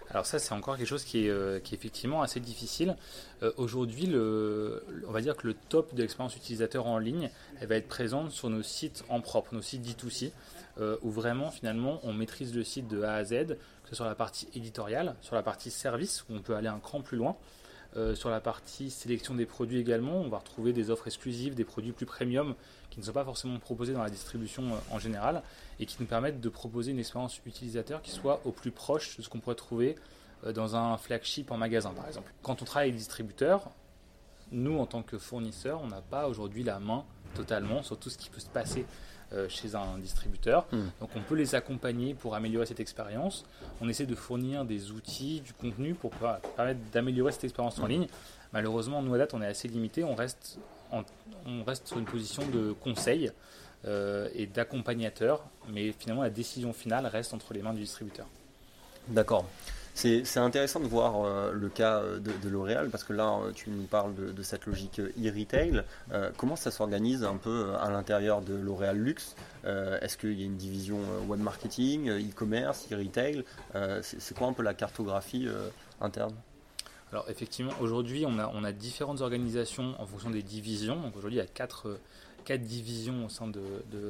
alors 0.09 0.25
ça, 0.25 0.39
c'est 0.39 0.53
encore 0.53 0.77
quelque 0.77 0.87
chose 0.87 1.05
qui 1.05 1.27
est, 1.27 1.31
euh, 1.31 1.59
effectivement 1.73 2.23
assez 2.23 2.39
difficile. 2.39 2.97
Euh, 3.43 3.51
aujourd'hui, 3.57 4.09
on 4.15 5.11
va 5.11 5.21
dire 5.21 5.37
que 5.37 5.49
le 5.49 5.55
top 5.55 5.95
de 5.95 6.01
l'expérience 6.01 6.37
utilisateur 6.37 6.87
en 6.87 6.99
ligne, 6.99 7.29
elle 7.61 7.67
va 7.67 7.75
être 7.75 7.89
présente 7.89 8.31
sur 8.31 8.49
nos 8.49 8.63
sites 8.63 9.05
en 9.09 9.21
propre, 9.21 9.53
nos 9.53 9.63
sites 9.63 9.83
D2C, 9.85 10.31
euh, 10.79 10.97
où 11.03 11.11
vraiment, 11.11 11.51
finalement, 11.51 12.01
on 12.03 12.13
maîtrise 12.13 12.55
le 12.55 12.63
site 12.63 12.87
de 12.87 13.03
A 13.03 13.15
à 13.15 13.25
Z, 13.25 13.31
que 13.31 13.57
ce 13.85 13.89
soit 13.89 13.97
sur 13.97 14.05
la 14.05 14.15
partie 14.15 14.49
éditoriale, 14.55 15.17
sur 15.23 15.35
la 15.35 15.43
partie 15.43 15.71
service, 15.71 16.25
où 16.29 16.35
on 16.35 16.41
peut 16.41 16.55
aller 16.55 16.69
un 16.69 16.79
cran 16.79 17.01
plus 17.01 17.19
loin, 17.19 17.37
sur 18.15 18.29
la 18.29 18.41
partie 18.41 18.91
sélection 18.91 19.35
des 19.35 19.47
produits 19.47 19.79
également, 19.79 20.21
on 20.21 20.29
va 20.29 20.39
retrouver 20.39 20.73
des 20.73 20.91
offres 20.91 21.07
exclusives, 21.07 21.55
des 21.55 21.65
produits 21.65 21.93
plus 21.93 22.07
premium 22.07 22.55
qui 22.91 23.01
ne 23.01 23.05
sont 23.05 23.13
pas 23.13 23.25
forcément 23.25 23.59
proposés 23.59 23.93
dans 23.93 24.03
la 24.03 24.11
distribution 24.11 24.65
en 24.91 24.99
général 24.99 25.43
et 25.81 25.87
qui 25.87 25.97
nous 26.01 26.07
permettent 26.07 26.41
de 26.41 26.49
proposer 26.49 26.93
une 26.93 26.99
expérience 26.99 27.41
utilisateur 27.45 28.01
qui 28.03 28.11
soit 28.11 28.41
au 28.45 28.53
plus 28.53 28.71
proche 28.71 29.17
de 29.17 29.23
ce 29.23 29.29
qu'on 29.29 29.39
pourrait 29.39 29.55
trouver 29.55 29.97
euh, 30.45 30.53
dans 30.53 30.77
un 30.77 30.97
flagship 30.97 31.51
en 31.51 31.57
magasin 31.57 31.91
par 31.91 32.07
exemple. 32.07 32.33
Quand 32.43 32.63
on 32.63 32.65
travaille 32.65 32.89
avec 32.89 32.99
distributeurs, 32.99 33.71
nous 34.53 34.79
en 34.79 34.87
tant 34.87 35.03
que 35.03 35.19
fournisseurs, 35.19 35.81
on 35.83 35.89
n'a 35.89 36.01
pas 36.01 36.29
aujourd'hui 36.29 36.63
la 36.63 36.79
main 36.79 37.05
totalement 37.35 37.83
sur 37.83 37.99
tout 37.99 38.11
ce 38.11 38.17
qui 38.17 38.31
peut 38.31 38.41
se 38.41 38.49
passer 38.49 38.87
chez 39.49 39.75
un 39.75 39.99
distributeur. 39.99 40.67
Hmm. 40.73 40.87
Donc 41.01 41.11
on 41.17 41.21
peut 41.21 41.35
les 41.35 41.55
accompagner 41.55 42.15
pour 42.15 42.35
améliorer 42.35 42.67
cette 42.67 42.81
expérience. 42.81 43.45
On 43.81 43.89
essaie 43.89 44.07
de 44.07 44.15
fournir 44.15 44.65
des 44.65 44.91
outils, 44.93 45.41
du 45.41 45.53
contenu 45.53 45.95
pour 45.95 46.11
permettre 46.57 46.81
d'améliorer 46.93 47.33
cette 47.33 47.45
expérience 47.45 47.79
en 47.79 47.87
ligne. 47.87 48.07
Malheureusement, 48.53 49.03
nous 49.03 49.13
à 49.15 49.19
date, 49.19 49.35
on 49.35 49.43
est 49.43 49.47
assez 49.47 49.69
limité. 49.69 50.05
On 50.05 50.15
reste, 50.15 50.59
en- 50.93 51.03
on 51.47 51.65
reste 51.65 51.89
sur 51.89 51.99
une 51.99 52.05
position 52.05 52.47
de 52.47 52.73
conseil 52.73 53.31
euh, 53.85 54.29
et 54.35 54.47
d'accompagnateur, 54.47 55.45
mais 55.69 55.93
finalement 55.93 56.23
la 56.23 56.31
décision 56.31 56.73
finale 56.73 57.07
reste 57.07 57.35
entre 57.35 57.53
les 57.53 57.63
mains 57.63 57.75
du 57.75 57.81
distributeur. 57.81 58.27
D'accord. 59.09 59.45
C'est 59.97 60.37
intéressant 60.37 60.79
de 60.81 60.87
voir 60.87 61.25
euh, 61.25 61.53
le 61.53 61.71
cas 61.71 62.01
euh, 62.01 62.19
de, 62.19 62.49
L'Oréal 62.51 62.91
parce 62.91 63.03
que 63.03 63.15
là, 63.15 63.39
euh, 63.43 63.53
tu 63.53 63.71
nous 63.71 63.85
parles 63.85 64.15
de, 64.15 64.43
cette 64.43 64.67
logique 64.67 65.01
e-retail. 65.01 65.83
Comment 66.37 66.55
ça 66.55 66.71
s'organise 66.71 67.25
un 67.25 67.39
peu 67.39 67.73
à 67.81 67.91
l'intérieur 67.91 68.43
de 68.43 68.55
L'Oréal 68.55 68.99
Luxe? 68.99 69.35
Est-ce 69.65 70.19
qu'il 70.19 70.39
y 70.39 70.43
a 70.43 70.45
une 70.45 70.59
division 70.59 70.99
web 71.27 71.41
marketing, 71.41 72.11
e-commerce, 72.11 72.87
e-retail? 72.93 73.43
C'est 74.03 74.37
quoi 74.37 74.49
un 74.49 74.53
peu 74.53 74.63
la 74.63 74.75
cartographie 74.75 75.49
interne? 76.01 76.35
Alors 77.11 77.29
effectivement, 77.31 77.73
aujourd'hui, 77.81 78.25
on 78.27 78.39
a, 78.39 78.51
on 78.55 78.65
a 78.65 78.73
différentes 78.73 79.23
organisations 79.23 79.95
en 79.99 80.07
fonction 80.07 80.31
des 80.31 80.43
divisions. 80.43 80.97
Donc 81.01 81.17
aujourd'hui, 81.17 81.39
il 81.39 81.43
y 81.43 81.45
a 81.45 81.49
quatre, 81.49 81.99
quatre 82.47 82.63
divisions 82.63 83.27
au 83.27 83.29
sein 83.29 83.49
de, 83.49 83.61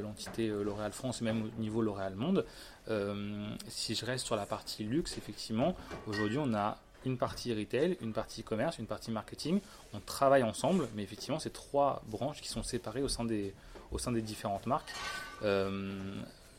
l'entité 0.03 0.49
euh, 0.49 0.63
L'Oréal 0.63 0.93
France 0.93 1.23
et 1.23 1.25
même 1.25 1.43
au 1.43 1.61
niveau 1.61 1.83
L'Oréal 1.83 2.15
Monde. 2.15 2.45
Euh, 2.89 3.49
si 3.67 3.95
je 3.97 4.05
reste 4.05 4.27
sur 4.27 4.37
la 4.37 4.47
partie 4.47 4.85
luxe, 4.85 5.17
effectivement, 5.17 5.75
aujourd'hui, 6.07 6.39
on 6.39 6.55
a 6.55 6.79
une 7.07 7.17
partie 7.17 7.55
retail, 7.55 7.97
une 8.03 8.13
partie 8.13 8.43
commerce, 8.43 8.79
une 8.79 8.87
partie 8.87 9.11
marketing. 9.11 9.61
On 9.95 10.01
travaille 10.01 10.43
ensemble, 10.43 10.87
mais 10.95 11.03
effectivement, 11.03 11.39
c'est 11.39 11.53
trois 11.53 12.03
branches 12.07 12.43
qui 12.43 12.49
sont 12.49 12.63
séparées 12.63 13.03
au 13.03 13.09
sein 13.09 13.25
des, 13.25 13.55
au 13.91 13.99
sein 13.99 14.13
des 14.13 14.23
différentes 14.23 14.67
marques. 14.67 14.93
Euh, 15.43 15.93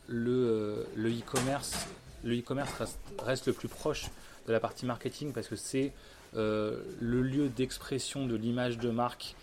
le 0.08 0.86
e-commerce 0.96 1.86
le 2.24 2.36
e-commerce 2.36 2.72
reste, 3.22 3.46
le 3.46 3.52
plus 3.52 3.68
proche 3.68 4.06
de 4.48 4.52
la 4.52 4.58
partie 4.58 4.84
marketing 4.86 5.32
parce 5.32 5.46
que 5.46 5.54
c'est 5.54 5.92
le 6.32 7.22
lieu 7.22 7.48
d'expression 7.48 8.26
de 8.26 8.34
l'image 8.34 8.78
de 8.78 8.90
marque 8.90 9.36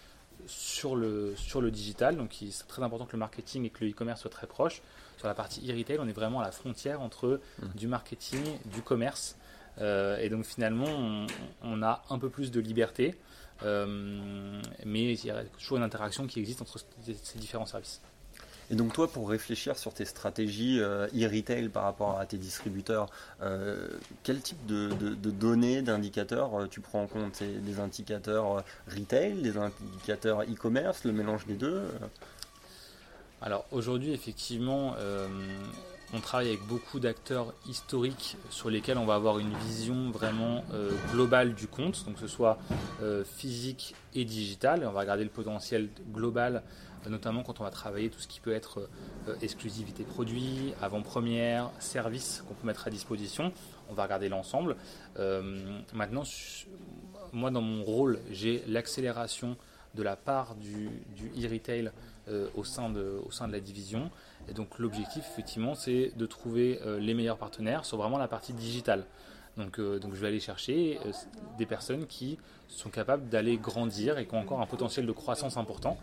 sur 0.47 0.95
le, 0.95 1.33
sur 1.35 1.61
le 1.61 1.71
digital. 1.71 2.17
Donc 2.17 2.35
c'est 2.51 2.67
très 2.67 2.81
important 2.83 3.05
que 3.05 3.13
le 3.13 3.19
marketing 3.19 3.65
et 3.65 3.69
que 3.69 3.83
le 3.83 3.91
e-commerce 3.91 4.21
soient 4.21 4.31
très 4.31 4.47
proches. 4.47 4.81
Sur 5.17 5.27
la 5.27 5.33
partie 5.33 5.61
e-retail, 5.71 5.97
on 5.99 6.07
est 6.07 6.13
vraiment 6.13 6.39
à 6.41 6.43
la 6.43 6.51
frontière 6.51 7.01
entre 7.01 7.39
Mhm. 7.61 7.69
du 7.75 7.87
marketing, 7.87 8.43
du 8.65 8.81
commerce. 8.81 9.35
Euh, 9.81 10.17
et 10.19 10.29
donc 10.29 10.45
finalement, 10.45 10.85
on, 10.87 11.27
on 11.63 11.83
a 11.83 12.01
un 12.09 12.19
peu 12.19 12.29
plus 12.29 12.51
de 12.51 12.59
liberté. 12.59 13.15
euh, 13.63 14.61
mais 14.85 15.13
il 15.13 15.25
y 15.25 15.31
a 15.31 15.43
toujours 15.45 15.77
une 15.77 15.83
interaction 15.83 16.27
qui 16.27 16.39
existe 16.39 16.61
entre 16.61 16.77
ces 17.23 17.39
différents 17.39 17.65
services. 17.65 18.01
Et 18.71 18.75
donc 18.75 18.93
toi, 18.93 19.07
pour 19.07 19.29
réfléchir 19.29 19.77
sur 19.77 19.93
tes 19.93 20.05
stratégies 20.05 20.79
euh, 20.79 21.07
e-retail 21.15 21.69
par 21.69 21.83
rapport 21.83 22.19
à 22.19 22.25
tes 22.25 22.37
distributeurs, 22.37 23.09
euh, 23.41 23.87
quel 24.23 24.41
type 24.41 24.65
de, 24.65 24.89
données, 25.15 25.81
d'indicateurs 25.81 26.61
euh, 26.61 26.67
tu 26.67 26.81
prends 26.81 27.03
en 27.03 27.07
compte? 27.07 27.35
C'est 27.35 27.63
des 27.63 27.79
indicateurs 27.79 28.63
retail, 28.87 29.41
des 29.41 29.57
indicateurs 29.57 30.41
e-commerce, 30.41 31.03
le 31.03 31.11
mélange 31.11 31.45
des 31.45 31.55
deux 31.55 31.83
Alors 33.41 33.65
aujourd'hui, 33.71 34.13
effectivement, 34.13 34.95
on 36.15 36.21
travaille 36.21 36.47
avec 36.47 36.65
beaucoup 36.65 36.99
d'acteurs 36.99 37.53
historiques 37.67 38.37
sur 38.49 38.69
lesquels 38.69 38.97
on 38.97 39.05
va 39.05 39.15
avoir 39.15 39.37
une 39.39 39.53
vision 39.53 40.11
vraiment 40.11 40.63
euh, 40.73 40.91
globale 41.11 41.53
du 41.53 41.67
compte, 41.67 42.05
donc 42.05 42.15
que 42.15 42.21
ce 42.21 42.27
soit 42.27 42.57
euh, 43.01 43.23
physique 43.25 43.95
et 44.13 44.23
digital. 44.23 44.83
Et 44.83 44.85
on 44.85 44.93
va 44.93 45.01
regarder 45.01 45.25
le 45.25 45.29
potentiel 45.29 45.89
global, 46.13 46.63
euh, 47.05 47.09
notamment 47.09 47.43
quand 47.43 47.59
on 47.59 47.63
va 47.63 47.69
travailler 47.69 48.09
tout 48.09 48.19
ce 48.19 48.27
qui 48.27 48.39
peut 48.39 48.53
être 48.53 48.87
exclusivité 49.41 50.03
produit, 50.03 50.73
avant-première, 50.81 51.69
service 51.79 52.43
qu'on 52.47 52.53
peut 52.53 52.67
mettre 52.67 52.87
à 52.87 52.89
disposition. 52.89 53.51
On 53.89 53.93
va 53.93 54.03
regarder 54.03 54.29
l'ensemble. 54.29 54.75
Maintenant, 55.93 56.23
moi, 57.33 57.51
dans 57.51 57.61
mon 57.61 57.83
rôle, 57.83 58.19
j'ai 58.31 58.63
l'accélération 58.67 59.57
de 59.95 60.03
la 60.03 60.15
part 60.15 60.55
du, 60.55 60.89
e-retail 61.37 61.91
au 62.55 62.63
sein 62.63 62.89
de 62.89 63.51
la 63.51 63.59
division. 63.59 64.11
Et 64.49 64.53
donc 64.53 64.79
l'objectif, 64.79 65.25
effectivement, 65.31 65.75
c'est 65.75 66.11
de 66.15 66.25
trouver 66.25 66.79
euh, 66.85 66.99
les 66.99 67.13
meilleurs 67.13 67.37
partenaires 67.37 67.85
sur 67.85 67.97
vraiment 67.97 68.17
la 68.17 68.27
partie 68.27 68.53
digitale. 68.53 69.05
Donc, 69.57 69.79
euh, 69.79 69.99
donc 69.99 70.13
je 70.13 70.19
vais 70.19 70.27
aller 70.27 70.39
chercher 70.39 70.99
euh, 71.05 71.11
des 71.57 71.65
personnes 71.65 72.05
qui 72.07 72.37
sont 72.67 72.89
capables 72.89 73.29
d'aller 73.29 73.57
grandir 73.57 74.17
et 74.17 74.25
qui 74.25 74.33
ont 74.35 74.39
encore 74.39 74.59
un 74.59 74.65
potentiel 74.65 75.05
de 75.05 75.11
croissance 75.11 75.55
important. 75.55 75.97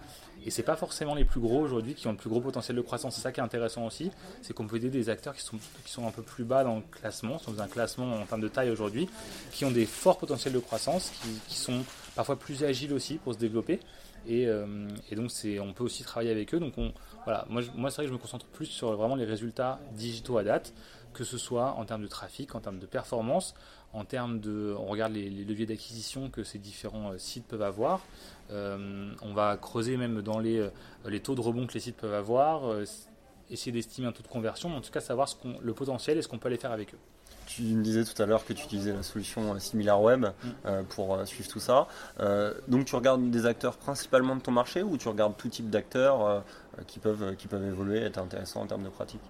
Et 0.47 0.50
c'est 0.50 0.62
pas 0.62 0.76
forcément 0.76 1.14
les 1.14 1.25
plus 1.25 1.40
gros 1.40 1.61
aujourd'hui 1.61 1.94
qui 1.94 2.06
ont 2.06 2.12
le 2.12 2.16
plus 2.16 2.30
gros 2.30 2.40
potentiel 2.40 2.76
de 2.76 2.82
croissance. 2.82 3.16
C'est 3.16 3.21
ça 3.21 3.30
qui 3.30 3.40
est 3.40 3.42
intéressant 3.42 3.87
aussi, 3.87 4.11
c'est 4.40 4.54
qu'on 4.54 4.66
peut 4.66 4.76
aider 4.76 4.90
des 4.90 5.09
acteurs 5.09 5.35
qui 5.35 5.42
sont, 5.42 5.59
qui 5.85 5.92
sont 5.92 6.06
un 6.06 6.11
peu 6.11 6.23
plus 6.23 6.44
bas 6.44 6.64
dans 6.64 6.76
le 6.76 6.82
classement, 6.90 7.38
si 7.38 7.49
on 7.49 7.52
faisait 7.52 7.62
un 7.62 7.68
classement 7.68 8.14
en 8.14 8.25
termes 8.25 8.40
de 8.40 8.49
taille 8.49 8.71
aujourd'hui, 8.71 9.09
qui 9.52 9.64
ont 9.64 9.71
des 9.71 9.87
forts 9.87 10.18
potentiels 10.18 10.54
de 10.54 10.59
croissance, 10.59 11.12
qui, 11.49 11.56
sont 11.56 11.85
parfois 12.16 12.37
plus 12.37 12.64
agiles 12.64 12.92
aussi 12.92 13.16
pour 13.18 13.35
se 13.35 13.38
développer. 13.38 13.80
Et, 14.26 14.47
euh, 14.47 14.88
donc 15.12 15.30
on 15.61 15.73
peut 15.73 15.85
aussi 15.85 16.04
travailler 16.04 16.30
avec 16.30 16.54
eux. 16.54 16.61
Donc 16.61 16.75
on, 16.78 16.92
voilà, 17.25 17.44
moi, 17.49 17.62
moi 17.76 17.90
c'est 17.90 17.97
vrai 17.97 18.04
que 18.04 18.09
je 18.09 18.14
me 18.14 18.18
concentre 18.18 18.47
plus 18.47 18.66
sur 18.66 18.92
vraiment 18.97 19.16
les 19.16 19.25
résultats 19.25 19.78
digitaux 19.92 20.38
à 20.38 20.44
date, 20.44 20.73
que 21.12 21.25
ce 21.25 21.38
soit 21.38 21.75
en 21.78 21.85
termes 21.85 22.02
de 22.02 22.09
trafic, 22.09 22.54
en 22.54 22.61
termes 22.61 22.78
de 22.78 22.87
performance, 22.87 23.54
en 23.92 24.04
termes 24.04 24.40
de, 24.40 24.75
on 24.78 24.87
regarde 24.87 25.12
les, 25.12 25.28
les 25.28 25.45
leviers 25.45 25.66
d'acquisition 25.66 26.31
que 26.31 26.45
ces 26.45 26.59
différents 26.59 27.12
euh, 27.12 27.19
sites 27.19 27.47
peuvent 27.47 27.62
avoir. 27.62 28.00
Euh, 28.50 29.12
on 29.23 29.35
va 29.35 29.57
creuser 29.57 29.97
même 29.97 30.23
dans 30.23 30.38
les, 30.38 30.59
euh, 30.59 30.71
les 31.07 31.21
taux 31.21 31.35
de 31.35 31.40
rebond 31.40 31.66
que 31.66 31.75
les 31.75 31.81
sites 31.81 31.97
peuvent 31.97 32.14
avoir, 32.14 32.71
euh, 32.71 32.85
essayer 33.50 33.73
d'estimer 33.73 34.07
un 34.07 34.12
taux 34.12 34.23
de 34.23 34.28
conversion, 34.28 34.71
mais 34.71 34.76
en 34.76 34.81
tout 34.81 34.90
cas 34.90 35.00
savoir 35.00 35.28
ce 35.28 35.37
le 35.61 35.75
potentiel 35.75 36.19
et 36.19 36.23
ce 36.23 36.28
qu'on 36.28 36.38
peut 36.38 36.49
aller 36.49 36.57
faire 36.57 36.73
avec 36.73 36.95
eux. 36.95 36.99
Tu 37.47 37.62
me 37.62 37.83
disais 37.83 38.04
tout 38.04 38.21
à 38.23 38.25
l'heure 38.25 38.47
que 38.47 38.52
tu 38.54 38.64
utilisais 38.64 38.92
la 38.95 39.02
solution 39.02 39.59
SimilarWeb 39.59 40.26
euh, 40.64 40.83
pour 40.85 41.19
suivre 41.26 41.49
tout 41.50 41.61
ça. 41.61 41.87
Donc 42.69 42.87
tu 42.87 42.95
regardes 42.95 43.31
des 43.31 43.47
acteurs 43.47 43.76
principalement 43.76 44.37
de 44.37 44.40
ton 44.40 44.52
marché 44.52 44.83
ou 44.83 44.97
tu 44.97 45.09
regardes 45.09 45.37
tout 45.37 45.49
type 45.49 45.69
d'acteurs 45.69 46.45
qui, 46.87 46.99
peuvent, 46.99 47.35
qui 47.37 47.49
peuvent 47.49 47.66
évoluer, 47.66 47.99
être 47.99 48.19
intéressants 48.19 48.62
en 48.62 48.66
termes 48.66 48.85
de 48.85 48.88
pratique? 48.88 49.21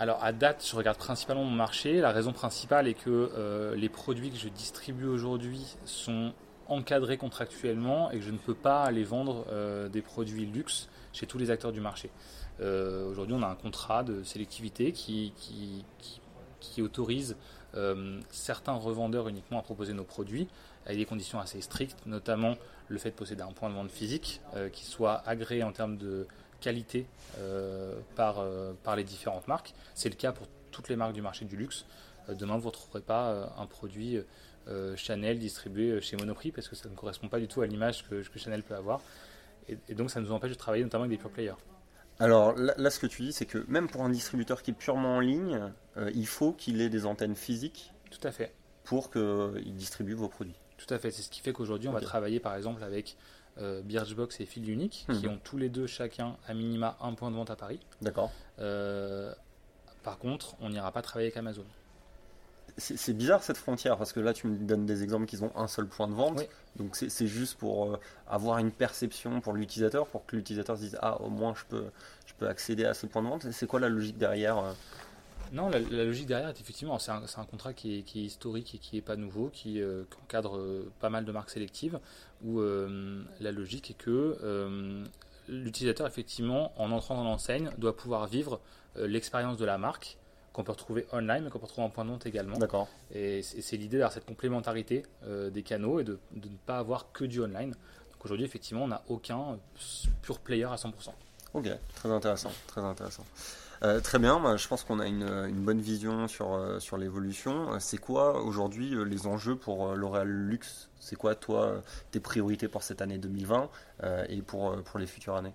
Alors 0.00 0.22
à 0.22 0.32
date, 0.32 0.64
je 0.64 0.76
regarde 0.76 0.96
principalement 0.96 1.42
mon 1.42 1.50
marché. 1.50 2.00
La 2.00 2.12
raison 2.12 2.32
principale 2.32 2.86
est 2.86 2.94
que 2.94 3.32
euh, 3.36 3.74
les 3.74 3.88
produits 3.88 4.30
que 4.30 4.36
je 4.36 4.48
distribue 4.48 5.06
aujourd'hui 5.06 5.76
sont 5.84 6.32
encadrés 6.68 7.16
contractuellement 7.16 8.08
et 8.12 8.18
que 8.18 8.24
je 8.24 8.30
ne 8.30 8.38
peux 8.38 8.54
pas 8.54 8.84
aller 8.84 9.02
vendre 9.02 9.44
euh, 9.50 9.88
des 9.88 10.00
produits 10.00 10.46
luxe 10.46 10.88
chez 11.12 11.26
tous 11.26 11.36
les 11.38 11.50
acteurs 11.50 11.72
du 11.72 11.80
marché. 11.80 12.10
Euh, 12.60 13.10
aujourd'hui, 13.10 13.34
on 13.36 13.42
a 13.42 13.48
un 13.48 13.56
contrat 13.56 14.04
de 14.04 14.22
sélectivité 14.22 14.92
qui, 14.92 15.32
qui, 15.38 16.20
autorise 16.80 17.36
certains 18.30 18.74
revendeurs 18.74 19.26
uniquement 19.26 19.58
à 19.58 19.62
proposer 19.62 19.92
nos 19.92 20.04
produits 20.04 20.46
avec 20.86 20.98
des 20.98 21.04
conditions 21.04 21.40
assez 21.40 21.60
strictes, 21.60 21.98
notamment 22.06 22.54
le 22.86 22.98
fait 22.98 23.10
de 23.10 23.16
posséder 23.16 23.42
un 23.42 23.50
point 23.52 23.68
de 23.68 23.74
vente 23.74 23.90
physique 23.90 24.40
qui 24.72 24.84
soit 24.84 25.22
agréé 25.26 25.64
en 25.64 25.72
termes 25.72 25.96
de 25.96 26.28
qualité 26.60 27.06
euh, 27.38 27.94
par, 28.16 28.40
euh, 28.40 28.72
par 28.82 28.96
les 28.96 29.04
différentes 29.04 29.48
marques. 29.48 29.74
C'est 29.94 30.08
le 30.08 30.16
cas 30.16 30.32
pour 30.32 30.46
toutes 30.70 30.88
les 30.88 30.96
marques 30.96 31.12
du 31.12 31.22
marché 31.22 31.44
du 31.44 31.56
luxe. 31.56 31.86
Euh, 32.28 32.34
demain, 32.34 32.54
vous 32.54 32.62
ne 32.62 32.66
retrouverez 32.66 33.00
pas 33.00 33.52
un 33.56 33.66
produit 33.66 34.18
Chanel 34.96 35.38
distribué 35.38 35.98
chez 36.02 36.16
Monoprix 36.18 36.52
parce 36.52 36.68
que 36.68 36.76
ça 36.76 36.90
ne 36.90 36.94
correspond 36.94 37.28
pas 37.28 37.40
du 37.40 37.48
tout 37.48 37.62
à 37.62 37.66
l'image 37.66 38.06
que, 38.06 38.16
que 38.16 38.38
Chanel 38.38 38.62
peut 38.62 38.74
avoir. 38.74 39.00
Et, 39.66 39.78
et 39.88 39.94
donc, 39.94 40.10
ça 40.10 40.20
nous 40.20 40.30
empêche 40.30 40.50
de 40.50 40.56
travailler 40.56 40.84
notamment 40.84 41.04
avec 41.04 41.16
des 41.16 41.22
pure 41.22 41.30
players. 41.30 41.54
Alors 42.20 42.56
là, 42.56 42.74
là, 42.76 42.90
ce 42.90 42.98
que 42.98 43.06
tu 43.06 43.22
dis, 43.22 43.32
c'est 43.32 43.46
que 43.46 43.64
même 43.68 43.88
pour 43.88 44.02
un 44.02 44.10
distributeur 44.10 44.62
qui 44.62 44.72
est 44.72 44.74
purement 44.74 45.16
en 45.16 45.20
ligne, 45.20 45.72
euh, 45.96 46.10
il 46.14 46.26
faut 46.26 46.52
qu'il 46.52 46.80
ait 46.80 46.88
des 46.88 47.06
antennes 47.06 47.36
physiques 47.36 47.92
Tout 48.10 48.26
à 48.26 48.32
fait. 48.32 48.52
pour 48.84 49.10
qu'il 49.10 49.74
distribue 49.76 50.14
vos 50.14 50.28
produits. 50.28 50.56
Tout 50.78 50.92
à 50.92 50.98
fait. 50.98 51.10
C'est 51.10 51.22
ce 51.22 51.30
qui 51.30 51.40
fait 51.40 51.52
qu'aujourd'hui, 51.52 51.88
on 51.88 51.92
va 51.92 52.00
travailler 52.00 52.40
par 52.40 52.56
exemple 52.56 52.82
avec 52.82 53.16
euh, 53.60 53.82
Birchbox 53.82 54.40
et 54.40 54.46
Fil 54.46 54.68
Unique 54.70 55.06
qui 55.10 55.26
Mhm. 55.26 55.32
ont 55.34 55.38
tous 55.42 55.56
les 55.56 55.68
deux 55.68 55.86
chacun 55.86 56.36
à 56.46 56.54
minima 56.54 56.96
un 57.00 57.14
point 57.14 57.30
de 57.30 57.36
vente 57.36 57.50
à 57.50 57.56
Paris. 57.56 57.80
D'accord. 58.02 58.30
Euh, 58.60 59.32
par 60.02 60.18
contre, 60.18 60.54
on 60.60 60.70
n'ira 60.70 60.92
pas 60.92 61.02
travailler 61.02 61.26
avec 61.28 61.36
Amazon. 61.36 61.64
C'est 62.76 63.12
bizarre 63.16 63.42
cette 63.42 63.56
frontière 63.56 63.96
parce 63.96 64.12
que 64.12 64.20
là 64.20 64.32
tu 64.32 64.46
me 64.46 64.56
donnes 64.56 64.86
des 64.86 65.02
exemples 65.02 65.26
qu'ils 65.26 65.42
ont 65.42 65.50
un 65.56 65.66
seul 65.66 65.86
point 65.88 66.06
de 66.06 66.12
vente. 66.12 66.38
Oui. 66.38 66.44
Donc 66.76 66.94
c'est 66.94 67.26
juste 67.26 67.56
pour 67.58 67.86
euh, 67.94 68.00
avoir 68.28 68.58
une 68.58 68.70
perception 68.70 69.40
pour 69.40 69.52
l'utilisateur, 69.52 70.06
pour 70.06 70.24
que 70.26 70.36
l'utilisateur 70.36 70.76
se 70.76 70.82
dise 70.82 70.98
ah 71.02 71.20
au 71.20 71.28
moins 71.28 71.54
je 71.56 71.64
peux, 71.68 71.86
je 72.26 72.34
peux 72.34 72.46
accéder 72.46 72.84
à 72.84 72.94
ce 72.94 73.06
point 73.06 73.22
de 73.22 73.26
vente. 73.28 73.50
C'est 73.50 73.66
quoi 73.66 73.80
la 73.80 73.88
logique 73.88 74.16
derrière 74.18 74.62
Non, 75.52 75.68
la, 75.68 75.78
la 75.78 76.04
logique 76.04 76.26
derrière 76.26 76.48
est 76.48 76.60
effectivement, 76.60 76.98
c'est 76.98 77.10
un, 77.10 77.44
contrat 77.44 77.72
qui 77.72 77.98
est, 77.98 78.02
qui 78.02 78.20
est 78.20 78.24
historique 78.24 78.74
et 78.74 78.78
qui 78.78 78.96
n'est 78.96 79.02
pas 79.02 79.16
nouveau, 79.16 79.50
qui, 79.52 79.80
euh, 79.80 80.04
qui 80.10 80.16
encadre 80.22 80.56
euh, 80.56 80.90
pas 81.00 81.10
mal 81.10 81.24
de 81.24 81.32
marques 81.32 81.50
sélectives, 81.50 81.98
où 82.44 82.60
euh, 82.60 83.22
la 83.40 83.52
logique 83.52 83.90
est 83.90 83.94
que 83.94 84.36
l'utilisateur, 85.48 86.06
effectivement, 86.06 86.72
en 86.76 86.92
entrant 86.92 87.16
dans 87.16 87.24
l'enseigne, 87.24 87.70
doit 87.78 87.96
pouvoir 87.96 88.26
vivre 88.26 88.60
l'expérience 88.96 89.56
de 89.56 89.64
la 89.64 89.78
marque, 89.78 90.18
qu'on 90.52 90.64
peut 90.64 90.72
retrouver 90.72 91.06
online, 91.12 91.44
mais 91.44 91.50
qu'on 91.50 91.58
peut 91.58 91.66
retrouver 91.66 91.86
en 91.86 91.90
point 91.90 92.04
de 92.04 92.10
vente 92.10 92.26
également. 92.26 92.58
D'accord. 92.58 92.88
Et 93.14 93.42
c'est 93.42 93.76
l'idée 93.76 93.96
d'avoir 93.98 94.12
cette 94.12 94.26
complémentarité 94.26 95.04
des 95.26 95.62
canaux 95.62 96.00
et 96.00 96.04
de, 96.04 96.18
de 96.32 96.48
ne 96.48 96.56
pas 96.66 96.78
avoir 96.78 97.12
que 97.12 97.24
du 97.24 97.40
online. 97.40 97.70
Donc 97.70 98.24
aujourd'hui, 98.24 98.44
effectivement, 98.44 98.84
on 98.84 98.88
n'a 98.88 99.02
aucun 99.08 99.58
pure 100.20 100.40
player 100.40 100.64
à 100.64 100.74
100%. 100.74 101.12
Ok, 101.58 101.68
très 101.96 102.08
intéressant, 102.12 102.52
très 102.68 102.82
intéressant. 102.82 103.24
Euh, 103.82 104.00
très 104.00 104.20
bien, 104.20 104.38
bah, 104.38 104.56
je 104.56 104.68
pense 104.68 104.84
qu'on 104.84 105.00
a 105.00 105.08
une, 105.08 105.64
bonne 105.64 105.80
vision 105.80 106.28
sur, 106.28 106.54
euh, 106.54 106.78
sur 106.78 106.96
l'évolution. 106.96 107.72
Euh, 107.72 107.78
c'est 107.80 107.98
quoi 107.98 108.40
aujourd'hui 108.42 108.94
les 109.04 109.26
enjeux 109.26 109.56
pour 109.56 109.96
L'Oréal 109.96 110.28
Luxe? 110.28 110.88
C'est 111.00 111.16
quoi, 111.16 111.34
toi, 111.34 111.82
tes 112.12 112.20
priorités 112.20 112.68
pour 112.68 112.84
cette 112.84 113.02
année 113.02 113.18
2020 113.18 113.70
et 114.28 114.40
pour, 114.40 114.80
pour 114.84 115.00
les 115.00 115.06
futures 115.08 115.34
années? 115.34 115.52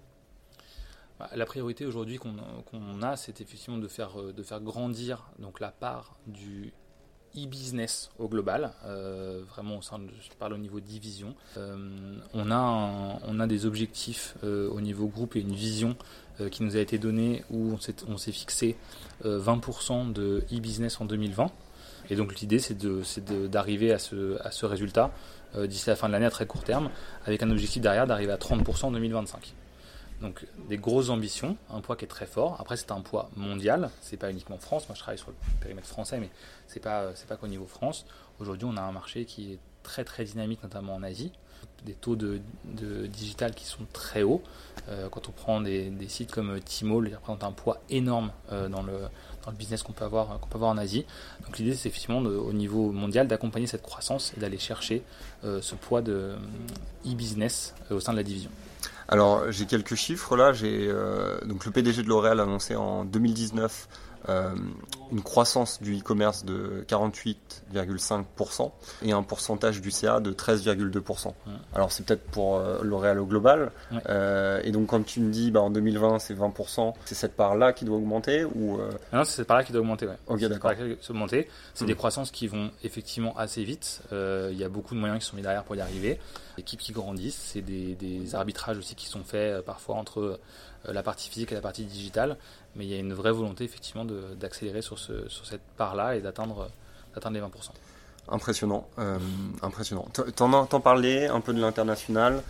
Bah, 1.19 1.29
la 1.33 1.45
priorité 1.45 1.86
aujourd'hui 1.86 2.17
qu'on 2.17 3.01
a, 3.01 3.15
c'est 3.15 3.39
effectivement 3.39 3.77
de 3.77 3.88
faire, 3.88 4.22
de 4.22 4.43
faire 4.43 4.60
grandir 4.60 5.29
donc, 5.39 5.62
la 5.62 5.72
part 5.72 6.17
du 6.27 6.74
e-business 7.37 8.11
au 8.19 8.27
global, 8.27 8.71
vraiment 9.49 9.77
au 9.77 9.81
sein 9.81 9.99
de, 9.99 10.07
je 10.21 10.29
parle 10.37 10.53
au 10.53 10.57
niveau 10.57 10.79
division. 10.79 11.35
on, 11.57 12.51
a 12.51 13.19
on 13.27 13.39
a 13.39 13.47
des 13.47 13.65
objectifs 13.65 14.35
au 14.43 14.81
niveau 14.81 15.07
groupe 15.07 15.35
et 15.35 15.39
une 15.39 15.53
vision 15.53 15.95
euh, 16.41 16.49
qui 16.49 16.63
nous 16.63 16.75
a 16.75 16.79
été 16.79 16.97
donné 16.97 17.43
où 17.51 17.77
on 18.07 18.17
s'est 18.17 18.31
fixé 18.31 18.75
20% 19.23 20.09
euh, 20.09 20.13
de 20.13 20.43
e-business 20.51 20.99
en 20.99 21.05
2020. 21.05 21.51
Et 22.09 22.15
donc 22.15 22.39
l'idée 22.39 22.57
c'est 22.57 22.75
d'arriver 23.51 23.93
à 23.93 23.99
ce, 23.99 24.41
à 24.41 24.49
ce 24.49 24.65
résultat 24.65 25.11
euh, 25.55 25.67
d'ici 25.67 25.89
la 25.89 25.95
fin 25.95 26.07
de 26.07 26.13
l'année 26.13 26.25
à 26.25 26.31
très 26.31 26.47
court 26.47 26.63
terme, 26.63 26.89
avec 27.27 27.43
un 27.43 27.51
objectif 27.51 27.83
derrière 27.83 28.07
d'arriver 28.07 28.31
à 28.31 28.37
30% 28.37 28.85
en 28.85 28.91
2025. 28.91 29.53
Donc 30.24 30.48
des 30.70 30.77
grosses 30.77 31.10
ambitions, 31.10 31.58
un 31.70 31.82
poids 31.82 31.96
qui 31.96 32.06
est 32.06 32.08
très 32.08 32.25
fort. 32.25 32.58
Après 32.60 32.77
c'est 32.77 32.92
un 32.92 33.01
poids 33.01 33.30
mondial, 33.36 33.92
c'est 34.01 34.18
pas 34.18 34.32
uniquement 34.32 34.58
France. 34.58 34.88
Moi 34.88 34.96
je 34.96 35.01
travaille 35.01 35.20
sur 35.20 35.30
le 35.30 35.36
périmètre 35.60 35.88
français, 35.88 36.18
mais 36.20 36.30
c'est 36.68 36.80
pas 36.80 37.13
c'est 37.13 37.27
pas 37.27 37.36
qu'au 37.36 37.48
niveau 37.48 37.68
France. 37.68 38.06
Aujourd'hui 38.39 38.68
on 38.72 38.77
a 38.77 38.82
un 38.82 38.92
marché 38.92 39.25
qui 39.25 39.53
est 39.53 39.60
très 39.84 40.03
très 40.03 40.24
dynamique, 40.24 40.63
notamment 40.63 40.96
en 40.96 41.03
Asie 41.03 41.34
des 41.86 41.94
taux 41.94 42.15
de, 42.15 42.39
digital 43.08 43.53
qui 43.53 43.65
sont 43.65 43.86
très 43.92 44.24
hauts. 44.24 44.42
Euh, 44.89 45.10
quand 45.10 45.27
on 45.30 45.32
prend 45.32 45.62
des, 45.62 45.92
sites 46.08 46.32
comme 46.32 46.60
Tmall, 46.60 47.08
ils 47.10 47.15
représentent 47.15 47.44
un 47.44 47.51
poids 47.51 47.82
énorme 47.89 48.32
euh, 48.51 48.70
dans, 48.70 48.84
le, 48.84 48.94
dans, 49.45 49.51
le, 49.51 49.57
business 49.57 49.83
qu'on 49.83 49.93
peut, 49.93 50.05
avoir, 50.05 50.39
qu'on 50.39 50.47
peut 50.47 50.55
avoir 50.55 50.71
en 50.71 50.77
Asie. 50.77 51.05
Donc 51.45 51.57
l'idée, 51.57 51.73
c'est 51.75 51.89
effectivement 51.89 52.19
au 52.19 52.53
niveau 52.53 52.91
mondial 52.91 53.27
d'accompagner 53.27 53.67
cette 53.67 53.83
croissance 53.83 54.33
et 54.35 54.39
d'aller 54.39 54.57
chercher 54.57 55.03
euh, 55.43 55.62
ce 55.62 55.75
poids 55.75 56.01
de 56.01 56.33
e-business 57.05 57.73
au 57.91 58.00
sein 58.00 58.12
de 58.12 58.17
la 58.17 58.23
division. 58.23 58.50
Alors 59.09 59.51
j'ai 59.51 59.65
quelques 59.65 59.95
chiffres 59.95 60.35
là. 60.38 60.53
J'ai 60.53 60.88
donc 61.45 61.65
le 61.65 61.71
PDG 61.71 62.03
de 62.03 62.07
L'Oréal 62.07 62.39
a 62.39 62.43
annoncé 62.43 62.75
en 62.75 63.03
2019 63.05 63.88
euh, 64.30 64.56
une 65.12 65.22
croissance 65.22 65.82
du 65.82 66.00
e-commerce 66.00 66.46
de 66.46 66.86
48,5% 66.88 68.72
et 69.03 69.12
un 69.12 69.22
pourcentage 69.22 69.82
du 69.82 69.92
CA 69.92 70.20
de 70.20 70.32
13,2%. 70.32 71.34
Alors 71.75 71.92
c'est 71.92 72.03
peut-être 72.06 72.24
pour 72.24 72.56
euh, 72.56 72.80
L'Oréal 72.82 73.20
au 73.20 73.25
global. 73.25 73.72
Euh, 74.10 74.62
et 74.63 74.72
donc 74.72 74.88
comme 74.88 75.03
tu 75.03 75.20
me 75.20 75.32
dis, 75.32 75.51
bah, 75.51 75.62
en 75.62 75.70
2020 75.70 76.20
c'est 76.20 76.34
20%, 76.34 76.94
c'est 77.06 77.15
cette 77.15 77.36
part-là 77.36 77.74
qui 77.74 77.86
doit 77.86 77.98
augmenter 77.98 78.44
ou 78.44 78.80
ah 79.12 79.18
Non, 79.18 79.24
c'est 79.24 79.36
cette 79.36 79.48
part-là 79.48 79.63
qui 79.63 79.72
doit 79.72 79.82
augmenter. 79.82 80.08
Ouais. 80.08 80.18
Ok, 80.27 80.39
d'accord. 80.46 80.72
C'est 81.74 81.86
des 81.86 81.94
hmm. 81.94 81.96
croissances 81.96 82.32
qui 82.32 82.48
vont 82.48 82.72
effectivement 82.84 83.38
assez 83.38 83.63
vite. 83.63 84.01
Il 84.12 84.58
y 84.58 84.63
a 84.63 84.70
beaucoup 84.70 84.96
de 84.96 85.00
moyens 85.00 85.20
qui 85.22 85.30
sont 85.30 85.36
mis 85.36 85.44
derrière 85.44 85.63
pour 85.63 85.75
y 85.75 85.82
arriver. 85.82 86.20
Équipes 86.58 86.80
qui 86.80 86.92
grandissent, 86.92 87.51
c'est 87.53 87.62
des, 87.62 87.96
des, 87.96 88.36
arbitrages 88.36 88.77
aussi 88.77 88.96
qui 88.96 89.08
sont 89.08 89.24
faits 89.24 89.63
parfois 89.65 89.96
entre 89.96 90.39
la 90.86 91.03
partie 91.03 91.30
physique 91.30 91.51
et 91.51 91.56
la 91.56 91.62
partie 91.62 91.86
digitale 91.86 92.38
mais 92.75 92.86
il 92.86 92.92
y 92.92 92.96
a 92.96 93.00
une 93.00 93.13
vraie 93.13 93.32
volonté 93.32 93.63
effectivement 93.63 94.06
d'accélérer 94.06 94.82
sur, 94.82 95.00
ce, 95.00 95.27
sur 95.30 95.46
cette 95.46 95.62
part-là 95.77 96.15
et 96.15 96.22
d'atteindre 96.22 96.70
les 97.32 97.39
20%. 97.39 97.46
Impressionnant, 98.30 98.88
euh, 99.00 99.18
impressionnant. 99.62 100.08
T'en, 100.36 100.65
t'en 100.65 100.80
parlais 100.80 101.27
un 101.27 101.42
peu 101.42 101.53
de 101.53 101.60
l'international. 101.60 102.42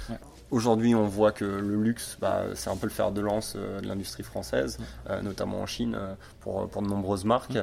Aujourd'hui, 0.54 0.94
on 0.94 1.08
voit 1.08 1.32
que 1.32 1.46
le 1.46 1.82
luxe, 1.82 2.18
bah, 2.22 2.44
c'est 2.54 2.70
un 2.70 2.78
peu 2.78 2.86
le 2.86 2.92
fer 2.92 3.12
de 3.12 3.22
lance 3.22 3.56
euh, 3.56 3.82
de 3.82 3.88
l'industrie 3.88 4.24
française, 4.24 4.78
euh, 5.10 5.22
notamment 5.22 5.62
en 5.62 5.66
Chine, 5.66 5.98
pour, 6.42 6.70
pour 6.70 6.82
de 6.82 6.88
nombreuses 6.88 7.26
marques. 7.26 7.58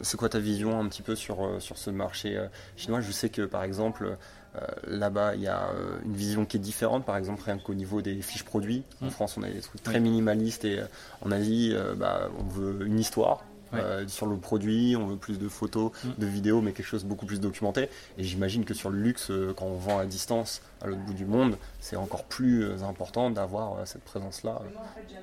C'est 0.00 0.16
quoi 0.16 0.30
ta 0.30 0.38
vision 0.38 0.80
un 0.80 0.88
petit 0.88 1.02
peu 1.02 1.14
sur, 1.14 1.36
sur 1.60 1.76
ce 1.76 1.90
marché 1.90 2.40
chinois? 2.76 3.00
Je 3.00 3.12
sais 3.12 3.28
que, 3.28 3.42
par 3.42 3.62
exemple, 3.62 4.16
euh, 4.56 4.60
là-bas, 4.86 5.34
il 5.34 5.42
y 5.42 5.48
a 5.48 5.68
euh, 5.70 5.98
une 6.04 6.14
vision 6.14 6.44
qui 6.44 6.58
est 6.58 6.60
différente, 6.60 7.04
par 7.04 7.16
exemple, 7.16 7.42
rien 7.44 7.58
qu'au 7.58 7.74
niveau 7.74 8.02
des 8.02 8.20
fiches 8.22 8.44
produits. 8.44 8.84
En 9.02 9.06
mmh. 9.06 9.10
France, 9.10 9.36
on 9.36 9.42
a 9.42 9.50
des 9.50 9.60
trucs 9.60 9.82
très 9.82 10.00
minimalistes 10.00 10.64
et 10.64 10.78
euh, 10.78 10.86
en 11.22 11.32
Asie, 11.32 11.74
bah, 11.96 12.28
on 12.38 12.44
veut 12.44 12.86
une 12.86 13.00
histoire. 13.00 13.44
Euh, 13.72 14.06
sur 14.08 14.26
le 14.26 14.36
produit, 14.36 14.96
on 14.96 15.06
veut 15.06 15.16
plus 15.16 15.38
de 15.38 15.48
photos, 15.48 15.90
mm. 16.04 16.08
de 16.18 16.26
vidéos, 16.26 16.60
mais 16.60 16.72
quelque 16.72 16.86
chose 16.86 17.04
de 17.04 17.08
beaucoup 17.08 17.26
plus 17.26 17.40
documenté. 17.40 17.88
Et 18.18 18.24
j'imagine 18.24 18.64
que 18.64 18.74
sur 18.74 18.90
le 18.90 18.98
luxe, 18.98 19.30
euh, 19.30 19.52
quand 19.56 19.66
on 19.66 19.76
vend 19.76 19.98
à 19.98 20.06
distance 20.06 20.62
à 20.80 20.86
l'autre 20.86 21.00
bout 21.02 21.14
du 21.14 21.24
monde, 21.24 21.56
c'est 21.80 21.96
encore 21.96 22.24
plus 22.24 22.64
euh, 22.64 22.82
important 22.82 23.30
d'avoir 23.30 23.86
cette 23.86 24.04
présence-là 24.04 24.60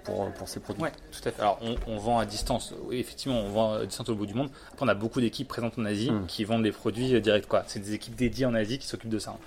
pour, 0.04 0.32
pour 0.34 0.48
ces 0.48 0.60
produits. 0.60 0.84
Oui, 0.84 0.90
tout 1.12 1.30
à 1.30 1.32
fait. 1.32 1.42
Alors 1.42 1.60
on, 1.88 1.98
vend 1.98 2.20
à 2.20 2.26
distance, 2.26 2.74
oui, 2.86 2.98
effectivement, 2.98 3.40
on 3.40 3.50
vend 3.50 3.74
à 3.74 3.86
distance 3.86 4.10
au 4.10 4.16
bout 4.16 4.26
du 4.26 4.34
monde. 4.34 4.50
Après, 4.72 4.86
on 4.86 4.90
a 4.90 4.96
beaucoup 4.96 5.22
d'équipes 5.22 5.48
présentes 5.48 5.78
en 5.78 5.86
Asie 5.86 6.12
mm. 6.12 6.26
qui 6.28 6.44
vendent 6.44 6.64
les 6.64 6.72
produits 6.72 7.20
directs. 7.22 7.48
C'est 7.68 7.80
des 7.80 7.94
équipes 7.94 8.16
dédiées 8.16 8.46
en 8.46 8.54
Asie 8.54 8.80
qui 8.80 8.88
s'occupent 8.88 9.10
de 9.10 9.20
ça. 9.20 9.38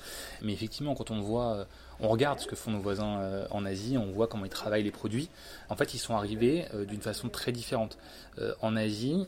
Mais 0.42 0.52
effectivement, 0.52 0.94
quand 0.94 1.10
on 1.10 1.20
voit 1.20 1.66
on 2.04 2.08
regarde 2.08 2.38
ce 2.38 2.46
que 2.46 2.54
font 2.56 2.70
nos 2.70 2.80
voisins 2.80 3.20
euh, 3.20 3.46
en 3.50 3.64
Asie, 3.64 3.96
on 3.98 4.12
voit 4.12 4.26
comment 4.26 4.44
ils 4.44 4.50
travaillent 4.50 4.82
les 4.82 4.90
produits. 4.90 5.28
En 5.70 5.76
fait, 5.76 5.94
ils 5.94 5.98
sont 5.98 6.14
arrivés 6.14 6.66
euh, 6.74 6.84
d'une 6.84 7.00
façon 7.00 7.28
très 7.28 7.50
différente. 7.50 7.98
Euh, 8.38 8.52
en 8.60 8.76
Asie, 8.76 9.26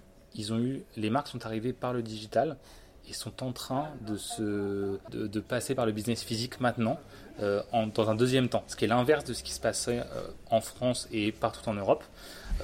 les 0.97 1.11
marques 1.11 1.29
sont 1.29 1.47
arrivées 1.47 1.73
par 1.73 1.95
le 1.95 2.03
digital 2.03 2.57
et 3.09 3.15
sont 3.15 3.43
en 3.43 3.53
train 3.53 3.89
de, 4.07 4.17
se, 4.17 4.99
de, 5.11 5.41
passer 5.41 5.75
par 5.75 5.87
le 5.87 5.93
business 5.93 6.23
physique 6.23 6.61
maintenant, 6.61 6.99
dans 7.41 8.11
un 8.11 8.15
deuxième 8.15 8.51
temps, 8.51 8.65
ce 8.67 8.77
qui 8.77 8.85
est 8.85 8.89
l'inverse 8.89 9.25
de 9.25 9.33
ce 9.33 9.43
qui 9.43 9.53
se 9.53 9.61
passait 9.61 10.03
en 10.51 10.61
France 10.61 11.09
et 11.11 11.33
partout 11.33 11.67
en 11.71 11.75
Europe. 11.75 12.05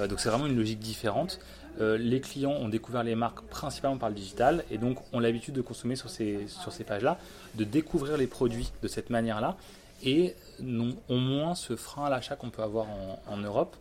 donc 0.07 0.21
c'est 0.21 0.29
vraiment 0.29 0.47
une 0.47 0.57
logique 0.57 0.81
différente. 0.81 1.39
les 1.81 2.21
clients 2.21 2.51
ont 2.51 2.69
découvert 2.69 3.05
les 3.05 3.15
marques 3.15 3.41
principalement 3.43 3.97
par 3.97 4.11
le 4.11 4.17
digital 4.17 4.65
et 4.71 4.77
donc 4.77 4.99
ont 5.15 5.21
l'habitude 5.21 5.55
de 5.55 5.63
consommer 5.63 5.97
sur 5.97 6.11
ces 6.11 6.85
pages-là, 6.87 7.19
de 7.55 7.65
découvrir 7.65 8.19
les 8.19 8.27
produits 8.27 8.71
de 8.83 8.89
cette 8.89 9.09
manière-là 9.09 9.57
et 10.03 10.35
non, 10.61 10.97
au 11.09 11.17
moins 11.17 11.55
ce 11.55 11.77
frein 11.77 12.07
à 12.07 12.11
l'achat 12.11 12.37
qu'on 12.37 12.51
peut 12.51 12.63
avoir 12.63 12.87
en, 13.27 13.37
Europe 13.37 13.77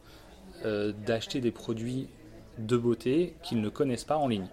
euh, 0.65 0.93
d'acheter 1.05 1.41
des 1.41 1.51
produits 1.51 2.07
de 2.57 2.77
beauté 2.77 3.35
qu'ils 3.43 3.61
ne 3.61 3.69
connaissent 3.69 4.03
pas 4.03 4.17
en 4.17 4.27
ligne. 4.27 4.47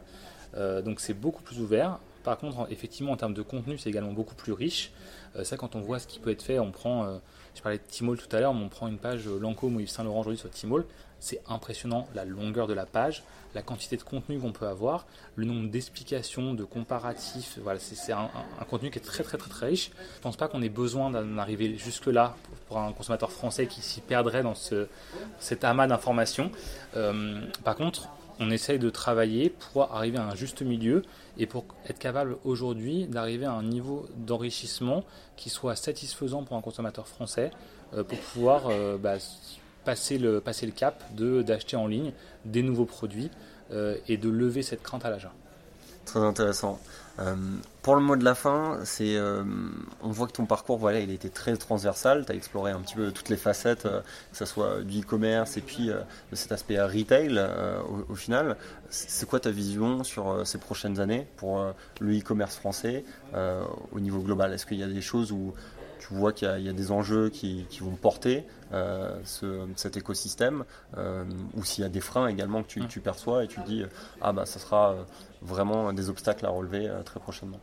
Euh, 0.56 0.80
donc 0.82 1.00
c'est 1.00 1.14
beaucoup 1.14 1.42
plus 1.42 1.60
ouvert. 1.60 1.98
Par 2.24 2.38
contre, 2.38 2.66
effectivement, 2.70 3.12
en 3.12 3.16
termes 3.16 3.34
de 3.34 3.42
contenu, 3.42 3.78
c'est 3.78 3.88
également 3.90 4.12
beaucoup 4.12 4.34
plus 4.34 4.52
riche. 4.52 4.92
Euh, 5.36 5.44
ça, 5.44 5.56
quand 5.56 5.76
on 5.76 5.80
voit 5.80 5.98
ce 5.98 6.06
qui 6.06 6.18
peut 6.18 6.30
être 6.30 6.42
fait, 6.42 6.58
on 6.58 6.70
prend, 6.70 7.20
je 7.54 7.62
parlais 7.62 7.78
de 7.78 7.82
Tmall 7.84 8.18
tout 8.18 8.34
à 8.34 8.40
l'heure, 8.40 8.52
on 8.52 8.68
prend 8.68 8.88
une 8.88 8.98
page 8.98 9.26
Lancôme 9.26 9.76
ou 9.76 9.80
Yves 9.80 9.88
Saint 9.88 10.04
Laurent 10.04 10.20
aujourd'hui 10.20 10.38
sur 10.38 10.50
Tmall. 10.50 10.84
C'est 11.20 11.40
impressionnant 11.48 12.08
la 12.14 12.24
longueur 12.24 12.66
de 12.66 12.74
la 12.74 12.86
page, 12.86 13.24
la 13.54 13.62
quantité 13.62 13.96
de 13.96 14.02
contenu 14.02 14.38
qu'on 14.38 14.52
peut 14.52 14.66
avoir, 14.66 15.06
le 15.36 15.44
nombre 15.46 15.68
d'explications, 15.68 16.54
de 16.54 16.64
comparatifs. 16.64 17.58
Voilà, 17.62 17.80
c'est 17.80 18.12
un, 18.12 18.30
contenu 18.68 18.90
qui 18.90 18.98
est 18.98 19.02
très 19.02 19.24
très 19.24 19.38
très 19.38 19.48
très 19.48 19.66
riche. 19.66 19.90
Je 20.12 20.18
ne 20.18 20.22
pense 20.22 20.36
pas 20.36 20.48
qu'on 20.48 20.62
ait 20.62 20.68
besoin 20.68 21.10
d'en 21.10 21.38
arriver 21.38 21.76
jusque-là 21.76 22.36
pour 22.68 22.78
un 22.78 22.92
consommateur 22.92 23.32
français 23.32 23.66
qui 23.66 23.80
s'y 23.80 24.00
perdrait 24.00 24.42
dans 24.42 24.54
ce, 24.54 24.86
cet 25.38 25.64
amas 25.64 25.86
d'informations. 25.86 26.50
Euh, 26.96 27.40
par 27.64 27.76
contre, 27.76 28.08
on 28.40 28.50
essaye 28.50 28.78
de 28.78 28.90
travailler 28.90 29.50
pour 29.50 29.92
arriver 29.92 30.18
à 30.18 30.24
un 30.24 30.34
juste 30.34 30.62
milieu 30.62 31.02
et 31.38 31.46
pour 31.46 31.64
être 31.88 31.98
capable 31.98 32.36
aujourd'hui 32.44 33.06
d'arriver 33.06 33.46
à 33.46 33.52
un 33.52 33.62
niveau 33.62 34.06
d'enrichissement 34.16 35.04
qui 35.36 35.50
soit 35.50 35.76
satisfaisant 35.76 36.44
pour 36.44 36.56
un 36.56 36.60
consommateur 36.60 37.08
français 37.08 37.50
euh, 37.94 38.04
pour 38.04 38.18
pouvoir 38.18 38.68
euh, 38.68 38.96
bah, 38.96 39.16
passer 39.88 40.18
le, 40.18 40.42
passer 40.42 40.66
le 40.66 40.72
cap 40.72 41.02
d'acheter 41.14 41.74
en 41.74 41.86
ligne 41.86 42.12
des 42.44 42.62
nouveaux 42.62 42.84
produits 42.84 43.30
euh, 43.72 43.96
et 44.06 44.18
de 44.18 44.28
lever 44.28 44.62
cette 44.62 44.82
crainte 44.82 45.06
à 45.06 45.08
l'achat. 45.08 45.32
Très 46.04 46.20
intéressant. 46.20 46.78
Euh, 47.20 47.34
pour 47.80 47.94
le 47.96 48.02
mot 48.02 48.14
de 48.14 48.22
la 48.22 48.34
fin, 48.34 48.80
euh, 49.00 49.44
on 50.02 50.10
voit 50.10 50.26
que 50.26 50.32
ton 50.32 50.44
parcours, 50.44 50.76
voilà, 50.76 51.00
il 51.00 51.10
était 51.10 51.30
très 51.30 51.56
transversal. 51.56 52.26
Tu 52.26 52.32
as 52.32 52.34
exploré 52.34 52.70
un 52.70 52.80
petit 52.80 52.96
peu 52.96 53.12
toutes 53.12 53.30
les 53.30 53.38
facettes, 53.38 53.84
que 53.84 54.36
ce 54.36 54.44
soit 54.44 54.82
du 54.82 55.00
e-commerce 55.00 55.56
et 55.56 55.62
puis 55.62 55.86
de 55.86 56.36
cet 56.36 56.52
aspect 56.52 56.78
retail 56.78 57.40
au, 58.10 58.14
final. 58.14 58.58
C'est 58.90 59.26
quoi 59.26 59.40
ta 59.40 59.50
vision 59.50 60.04
sur 60.04 60.46
ces 60.46 60.58
prochaines 60.58 61.00
années 61.00 61.26
pour 61.38 61.64
le 62.00 62.18
e-commerce 62.18 62.56
français 62.56 63.04
au 63.92 64.00
niveau 64.00 64.20
global? 64.20 64.52
Est-ce 64.52 64.66
qu'il 64.66 64.78
y 64.78 64.82
a 64.82 64.86
des 64.86 65.02
choses 65.02 65.32
où 65.32 65.54
tu 65.98 66.14
vois 66.14 66.32
qu'il 66.32 66.48
y, 66.60 66.68
a 66.68 66.72
des 66.72 66.90
enjeux 66.90 67.28
qui, 67.28 67.66
vont 67.80 67.96
porter 67.96 68.44
euh, 68.72 69.18
cet 69.76 69.96
écosystème, 69.96 70.64
euh, 70.96 71.24
ou 71.54 71.64
s'il 71.64 71.82
y 71.82 71.86
a 71.86 71.90
des 71.90 72.00
freins 72.00 72.28
également 72.28 72.62
que 72.62 72.80
tu, 72.86 73.00
perçois 73.00 73.44
et 73.44 73.48
tu 73.48 73.60
dis 73.60 73.84
ah 74.20 74.32
bah 74.32 74.46
ça 74.46 74.58
sera 74.58 74.92
euh, 74.92 75.02
vraiment 75.42 75.92
des 75.92 76.08
obstacles 76.10 76.44
à 76.46 76.50
relever 76.50 76.90
très 77.04 77.20
prochainement. 77.20 77.60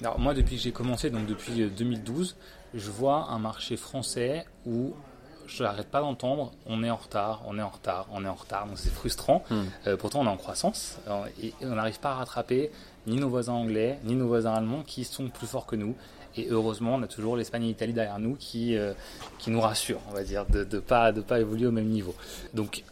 Alors 0.00 0.18
moi 0.18 0.34
depuis 0.34 0.56
que 0.56 0.62
j'ai 0.62 0.72
commencé, 0.72 1.10
donc 1.10 1.26
depuis 1.26 1.68
2012, 1.70 2.36
je 2.74 2.90
vois 2.90 3.26
un 3.30 3.38
marché 3.38 3.76
français 3.76 4.46
où 4.66 4.94
je 5.46 5.64
n'arrête 5.64 5.88
pas 5.88 6.00
d'entendre, 6.00 6.52
on 6.66 6.84
est 6.84 6.90
en 6.90 6.96
retard, 6.96 7.42
on 7.46 7.58
est 7.58 7.62
en 7.62 7.70
retard, 7.70 8.06
on 8.12 8.24
est 8.24 8.28
en 8.28 8.34
retard, 8.34 8.66
donc 8.66 8.78
c'est 8.78 8.92
frustrant. 8.92 9.42
Hmm. 9.50 9.96
pourtant, 9.98 10.20
on 10.20 10.26
est 10.26 10.30
en 10.30 10.36
croissance 10.36 10.98
et 11.42 11.52
on 11.62 11.74
n'arrive 11.74 11.98
pas 11.98 12.12
à 12.12 12.14
rattraper 12.14 12.70
ni 13.08 13.16
nos 13.16 13.28
voisins 13.28 13.54
anglais, 13.54 13.98
ni 14.04 14.14
nos 14.14 14.28
voisins 14.28 14.54
allemands 14.54 14.82
qui 14.82 15.04
sont 15.04 15.28
plus 15.28 15.46
forts 15.46 15.66
que 15.66 15.76
nous. 15.76 15.96
Et 16.36 16.48
heureusement, 16.50 16.94
on 16.94 17.02
a 17.02 17.08
toujours 17.08 17.36
l'Espagne 17.36 17.64
et 17.64 17.68
l'Italie 17.68 17.92
derrière 17.92 18.18
nous 18.18 18.36
qui, 18.36 18.76
euh, 18.76 18.92
qui 19.38 19.50
nous 19.50 19.60
rassurent, 19.60 20.00
on 20.10 20.14
va 20.14 20.22
dire, 20.22 20.46
de 20.46 20.64
ne 20.64 20.80
pas, 20.80 21.12
de 21.12 21.20
pas 21.20 21.40
évoluer 21.40 21.66
au 21.66 21.72
même 21.72 21.88
niveau. 21.88 22.14
Donc, 22.54 22.84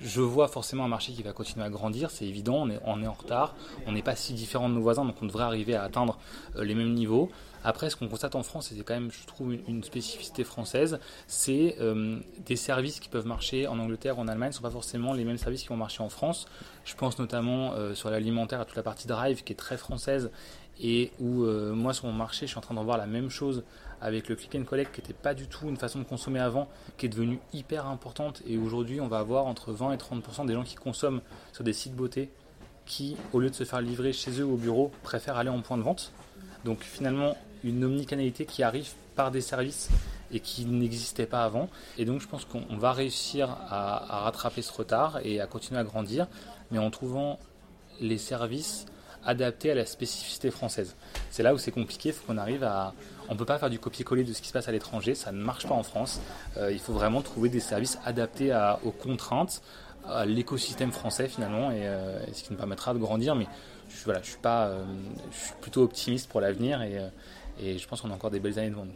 je 0.00 0.20
vois 0.20 0.48
forcément 0.48 0.84
un 0.84 0.88
marché 0.88 1.12
qui 1.12 1.22
va 1.22 1.32
continuer 1.32 1.64
à 1.64 1.70
grandir, 1.70 2.10
c'est 2.10 2.24
évident, 2.24 2.68
on 2.84 3.00
est, 3.00 3.06
en 3.06 3.12
retard, 3.12 3.56
on 3.86 3.92
n'est 3.92 4.02
pas 4.02 4.14
si 4.14 4.32
différent 4.32 4.68
de 4.68 4.74
nos 4.74 4.80
voisins, 4.80 5.04
donc 5.04 5.16
on 5.22 5.26
devrait 5.26 5.44
arriver 5.44 5.74
à 5.74 5.82
atteindre 5.82 6.18
euh, 6.56 6.64
les 6.64 6.74
mêmes 6.74 6.94
niveaux. 6.94 7.30
Après, 7.64 7.90
ce 7.90 7.96
qu'on 7.96 8.06
constate 8.06 8.36
en 8.36 8.44
France, 8.44 8.70
et 8.70 8.76
c'est 8.76 8.84
quand 8.84 8.94
même, 8.94 9.10
je 9.10 9.26
trouve, 9.26 9.52
une 9.66 9.82
spécificité 9.82 10.44
française, 10.44 11.00
c'est 11.26 11.76
euh, 11.80 12.18
des 12.46 12.54
services 12.54 13.00
qui 13.00 13.08
peuvent 13.08 13.26
marcher 13.26 13.66
en 13.66 13.80
Angleterre 13.80 14.18
ou 14.18 14.20
en 14.20 14.28
Allemagne 14.28 14.50
ne 14.50 14.54
sont 14.54 14.62
pas 14.62 14.70
forcément 14.70 15.12
les 15.12 15.24
mêmes 15.24 15.38
services 15.38 15.62
qui 15.62 15.68
vont 15.68 15.76
marcher 15.76 16.02
en 16.02 16.08
France. 16.08 16.46
Je 16.84 16.94
pense 16.94 17.18
notamment 17.18 17.74
sur 17.94 18.10
l'alimentaire, 18.10 18.60
à 18.60 18.64
toute 18.64 18.76
la 18.76 18.84
partie 18.84 19.08
drive 19.08 19.42
qui 19.42 19.52
est 19.52 19.56
très 19.56 19.76
française 19.76 20.30
et 20.80 21.10
où 21.20 21.44
euh, 21.44 21.72
moi 21.74 21.92
sur 21.92 22.06
mon 22.06 22.12
marché, 22.12 22.46
je 22.46 22.50
suis 22.50 22.58
en 22.58 22.62
train 22.62 22.74
d'en 22.74 22.84
voir 22.84 22.98
la 22.98 23.06
même 23.06 23.30
chose 23.30 23.64
avec 24.00 24.28
le 24.28 24.36
click 24.36 24.54
and 24.54 24.64
collect 24.64 24.94
qui 24.94 25.00
n'était 25.00 25.12
pas 25.12 25.34
du 25.34 25.48
tout 25.48 25.68
une 25.68 25.76
façon 25.76 25.98
de 25.98 26.04
consommer 26.04 26.40
avant, 26.40 26.68
qui 26.96 27.06
est 27.06 27.08
devenue 27.08 27.40
hyper 27.52 27.86
importante. 27.86 28.42
Et 28.46 28.56
aujourd'hui, 28.56 29.00
on 29.00 29.08
va 29.08 29.18
avoir 29.18 29.46
entre 29.46 29.72
20 29.72 29.92
et 29.92 29.96
30% 29.96 30.46
des 30.46 30.54
gens 30.54 30.62
qui 30.62 30.76
consomment 30.76 31.20
sur 31.52 31.64
des 31.64 31.72
sites 31.72 31.94
beauté 31.94 32.30
qui, 32.86 33.16
au 33.32 33.40
lieu 33.40 33.50
de 33.50 33.54
se 33.54 33.64
faire 33.64 33.80
livrer 33.80 34.12
chez 34.12 34.40
eux 34.40 34.46
au 34.46 34.56
bureau, 34.56 34.90
préfèrent 35.02 35.36
aller 35.36 35.50
en 35.50 35.60
point 35.60 35.76
de 35.76 35.82
vente. 35.82 36.12
Donc 36.64 36.80
finalement, 36.80 37.36
une 37.64 37.84
omnicanalité 37.84 38.46
qui 38.46 38.62
arrive 38.62 38.90
par 39.14 39.30
des 39.30 39.40
services 39.40 39.90
et 40.30 40.40
qui 40.40 40.64
n'existait 40.64 41.26
pas 41.26 41.44
avant. 41.44 41.68
Et 41.96 42.04
donc 42.04 42.20
je 42.20 42.28
pense 42.28 42.44
qu'on 42.44 42.76
va 42.76 42.92
réussir 42.92 43.50
à, 43.68 44.20
rattraper 44.22 44.62
ce 44.62 44.72
retard 44.72 45.20
et 45.24 45.40
à 45.40 45.46
continuer 45.46 45.80
à 45.80 45.84
grandir, 45.84 46.26
mais 46.70 46.78
en 46.78 46.90
trouvant 46.90 47.38
les 48.00 48.18
services 48.18 48.86
adaptés 49.24 49.70
à 49.70 49.74
la 49.74 49.86
spécificité 49.86 50.50
française. 50.50 50.96
C'est 51.30 51.42
là 51.42 51.54
où 51.54 51.58
c'est 51.58 51.70
compliqué, 51.70 52.10
il 52.10 52.14
faut 52.14 52.26
qu'on 52.26 52.38
arrive 52.38 52.64
à... 52.64 52.94
On 53.28 53.34
ne 53.34 53.38
peut 53.38 53.44
pas 53.44 53.58
faire 53.58 53.70
du 53.70 53.78
copier-coller 53.78 54.24
de 54.24 54.32
ce 54.32 54.40
qui 54.40 54.48
se 54.48 54.52
passe 54.52 54.68
à 54.68 54.72
l'étranger, 54.72 55.14
ça 55.14 55.32
ne 55.32 55.42
marche 55.42 55.66
pas 55.66 55.74
en 55.74 55.82
France. 55.82 56.20
Euh, 56.56 56.72
il 56.72 56.78
faut 56.78 56.94
vraiment 56.94 57.20
trouver 57.20 57.48
des 57.50 57.60
services 57.60 57.98
adaptés 58.04 58.56
aux 58.84 58.90
contraintes, 58.90 59.62
à 60.06 60.24
l'écosystème 60.24 60.92
français 60.92 61.28
finalement, 61.28 61.70
et, 61.70 61.86
euh, 61.86 62.24
ce 62.32 62.42
qui 62.42 62.52
nous 62.52 62.58
permettra 62.58 62.94
de 62.94 62.98
grandir. 62.98 63.34
Mais 63.34 63.46
je, 63.90 64.04
voilà, 64.04 64.22
je, 64.22 64.30
suis, 64.30 64.38
pas, 64.38 64.68
euh, 64.68 64.82
je 65.30 65.36
suis 65.36 65.54
plutôt 65.60 65.82
optimiste 65.82 66.28
pour 66.30 66.40
l'avenir 66.40 66.80
et 66.82 66.98
et 67.60 67.78
je 67.78 67.88
pense 67.88 68.00
qu'on 68.00 68.10
a 68.10 68.14
encore 68.14 68.30
des 68.30 68.40
belles 68.40 68.58
années 68.58 68.70
devant 68.70 68.84
nous. 68.84 68.92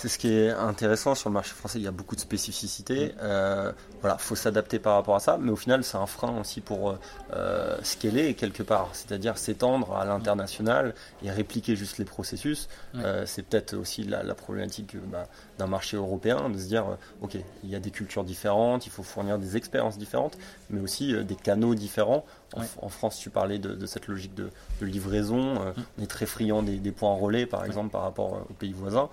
C'est 0.00 0.06
ce 0.06 0.16
qui 0.16 0.32
est 0.32 0.50
intéressant 0.50 1.16
sur 1.16 1.28
le 1.28 1.34
marché 1.34 1.54
français. 1.56 1.80
Il 1.80 1.84
y 1.84 1.88
a 1.88 1.90
beaucoup 1.90 2.14
de 2.14 2.20
spécificités. 2.20 3.08
Mm. 3.08 3.12
Euh, 3.20 3.72
voilà, 4.00 4.16
faut 4.16 4.36
s'adapter 4.36 4.78
par 4.78 4.94
rapport 4.94 5.16
à 5.16 5.18
ça, 5.18 5.38
mais 5.40 5.50
au 5.50 5.56
final, 5.56 5.82
c'est 5.82 5.96
un 5.96 6.06
frein 6.06 6.38
aussi 6.38 6.60
pour 6.60 6.96
euh, 7.34 7.76
scaler 7.82 8.34
quelque 8.34 8.62
part, 8.62 8.90
c'est-à-dire 8.92 9.36
s'étendre 9.38 9.96
à 9.96 10.04
l'international 10.04 10.94
et 11.24 11.32
répliquer 11.32 11.74
juste 11.74 11.98
les 11.98 12.04
processus. 12.04 12.68
Euh, 12.94 13.24
c'est 13.26 13.42
peut-être 13.42 13.74
aussi 13.74 14.04
la, 14.04 14.22
problématique 14.34 14.96
bah, 15.10 15.26
d'un 15.58 15.66
marché 15.66 15.96
européen, 15.96 16.48
de 16.48 16.58
se 16.58 16.66
dire, 16.66 16.86
euh, 16.86 16.94
ok, 17.22 17.36
il 17.64 17.70
y 17.70 17.74
a 17.74 17.80
des 17.80 17.90
cultures 17.90 18.24
différentes, 18.24 18.86
il 18.86 18.90
faut 18.90 19.02
fournir 19.02 19.38
des 19.38 19.56
expériences 19.56 19.98
différentes, 19.98 20.38
mais 20.70 20.80
aussi 20.80 21.12
euh, 21.12 21.24
des 21.24 21.34
canaux 21.34 21.74
différents. 21.74 22.24
En, 22.54 22.88
France, 22.88 23.18
tu 23.18 23.28
parlais 23.30 23.58
de, 23.58 23.86
cette 23.86 24.06
logique 24.06 24.34
de, 24.34 24.50
livraison. 24.80 25.54
Mm. 25.54 25.74
On 25.98 26.02
est 26.02 26.06
très 26.06 26.26
friand 26.26 26.62
des, 26.62 26.92
points 26.92 27.14
relais, 27.14 27.46
par 27.46 27.64
exemple, 27.64 27.90
par 27.90 28.02
rapport 28.02 28.46
aux 28.48 28.54
pays 28.54 28.72
voisins. 28.72 29.10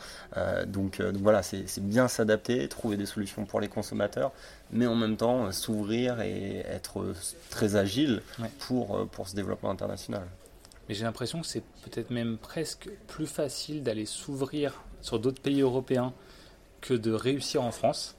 donc, 0.68 1.02
donc, 1.02 1.22
voilà, 1.22 1.44
c'est 1.44 1.80
bien 1.80 2.08
s'adapter, 2.08 2.68
trouver 2.70 2.98
des 2.98 3.06
solutions 3.06 3.46
pour 3.46 3.60
les 3.60 3.68
consommateurs, 3.68 4.32
mais 4.72 4.88
en 4.88 4.96
même 4.96 5.18
temps 5.18 5.52
s'ouvrir 5.52 6.22
et 6.22 6.60
être 6.60 7.14
très 7.50 7.76
agile 7.76 8.22
pour, 8.60 9.08
pour 9.10 9.28
ce 9.28 9.36
développement 9.36 9.70
international. 9.70 10.24
Mais 10.88 10.96
j'ai 10.96 11.04
l'impression 11.04 11.42
que 11.42 11.48
c'est 11.48 11.64
peut-être 11.84 12.12
même 12.12 12.38
presque 12.38 12.90
plus 13.08 13.28
facile 13.28 13.84
d'aller 13.84 14.06
s'ouvrir 14.06 14.84
sur 15.02 15.20
d'autres 15.20 15.42
pays 15.42 15.62
européens 15.62 16.14
que 16.82 16.94
de 16.94 17.12
réussir 17.12 17.64
en 17.64 17.72
France, 17.72 18.16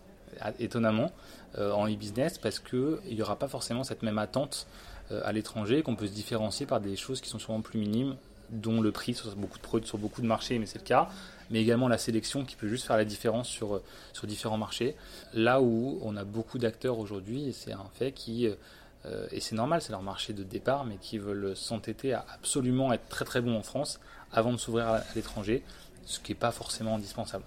étonnamment, 0.58 1.12
euh, 1.58 1.72
en 1.72 1.88
e-business, 1.88 2.38
parce 2.38 2.58
qu'il 2.58 2.98
n'y 3.08 3.22
aura 3.22 3.36
pas 3.36 3.48
forcément 3.48 3.84
cette 3.84 4.02
même 4.02 4.18
attente 4.18 4.66
euh, 4.66 4.85
à 5.10 5.32
l'étranger, 5.32 5.82
qu'on 5.82 5.96
peut 5.96 6.06
se 6.06 6.12
différencier 6.12 6.66
par 6.66 6.80
des 6.80 6.96
choses 6.96 7.20
qui 7.20 7.28
sont 7.28 7.38
souvent 7.38 7.60
plus 7.60 7.78
minimes, 7.78 8.16
dont 8.50 8.80
le 8.80 8.92
prix 8.92 9.14
sur 9.14 9.34
beaucoup 9.36 9.58
de, 9.58 9.86
sur 9.86 9.98
beaucoup 9.98 10.22
de 10.22 10.26
marchés, 10.26 10.58
mais 10.58 10.66
c'est 10.66 10.78
le 10.78 10.84
cas, 10.84 11.08
mais 11.50 11.60
également 11.60 11.88
la 11.88 11.98
sélection 11.98 12.44
qui 12.44 12.56
peut 12.56 12.68
juste 12.68 12.86
faire 12.86 12.96
la 12.96 13.04
différence 13.04 13.48
sur, 13.48 13.80
sur 14.12 14.26
différents 14.26 14.58
marchés. 14.58 14.96
Là 15.34 15.60
où 15.60 15.98
on 16.02 16.16
a 16.16 16.24
beaucoup 16.24 16.58
d'acteurs 16.58 16.98
aujourd'hui, 16.98 17.52
c'est 17.52 17.72
un 17.72 17.86
fait 17.94 18.12
qui... 18.12 18.46
Euh, 18.46 19.26
et 19.30 19.40
c'est 19.40 19.54
normal, 19.54 19.82
c'est 19.82 19.92
leur 19.92 20.02
marché 20.02 20.32
de 20.32 20.42
départ, 20.42 20.84
mais 20.84 20.96
qui 20.96 21.18
veulent 21.18 21.56
s'entêter 21.56 22.12
à 22.12 22.26
absolument 22.34 22.92
être 22.92 23.08
très 23.08 23.24
très 23.24 23.40
bons 23.40 23.56
en 23.56 23.62
France 23.62 24.00
avant 24.32 24.52
de 24.52 24.56
s'ouvrir 24.56 24.88
à 24.88 25.00
l'étranger, 25.14 25.62
ce 26.06 26.18
qui 26.18 26.32
n'est 26.32 26.38
pas 26.38 26.50
forcément 26.50 26.96
indispensable. 26.96 27.44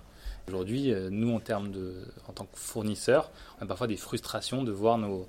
Aujourd'hui, 0.47 0.93
euh, 0.93 1.09
nous, 1.11 1.35
en 1.35 1.39
termes 1.39 1.71
de, 1.71 1.95
en 2.27 2.33
tant 2.33 2.45
que 2.45 2.57
fournisseurs, 2.57 3.29
on 3.59 3.63
a 3.63 3.67
parfois 3.67 3.87
des 3.87 3.97
frustrations 3.97 4.63
de 4.63 4.71
voir 4.71 4.97
nos, 4.97 5.27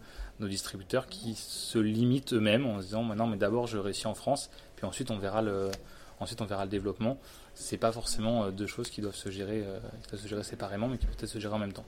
distributeurs 0.49 1.07
qui 1.07 1.35
se 1.35 1.79
limitent 1.79 2.33
eux-mêmes 2.33 2.67
en 2.67 2.79
se 2.81 2.87
disant 2.87 3.03
maintenant, 3.03 3.27
mais 3.27 3.37
d'abord 3.37 3.67
je 3.67 3.79
réussis 3.79 4.07
en 4.07 4.15
France, 4.15 4.51
puis 4.77 4.87
ensuite 4.87 5.11
on 5.11 5.19
verra 5.19 5.43
le, 5.43 5.71
ensuite 6.19 6.41
on 6.41 6.47
verra 6.47 6.65
le 6.65 6.71
développement. 6.71 7.19
C'est 7.55 7.77
pas 7.77 7.93
forcément 7.93 8.45
euh, 8.45 8.51
deux 8.51 8.67
choses 8.67 8.91
qui 8.91 9.01
doivent 9.01 9.17
se 9.17 9.31
gérer, 9.31 9.63
euh, 9.65 9.79
qui 10.03 10.11
doivent 10.11 10.23
se 10.23 10.29
gérer 10.29 10.43
séparément, 10.43 10.89
mais 10.89 10.99
qui 10.99 11.07
peuvent 11.07 11.29
se 11.29 11.39
gérer 11.39 11.55
en 11.55 11.59
même 11.59 11.73
temps. 11.73 11.87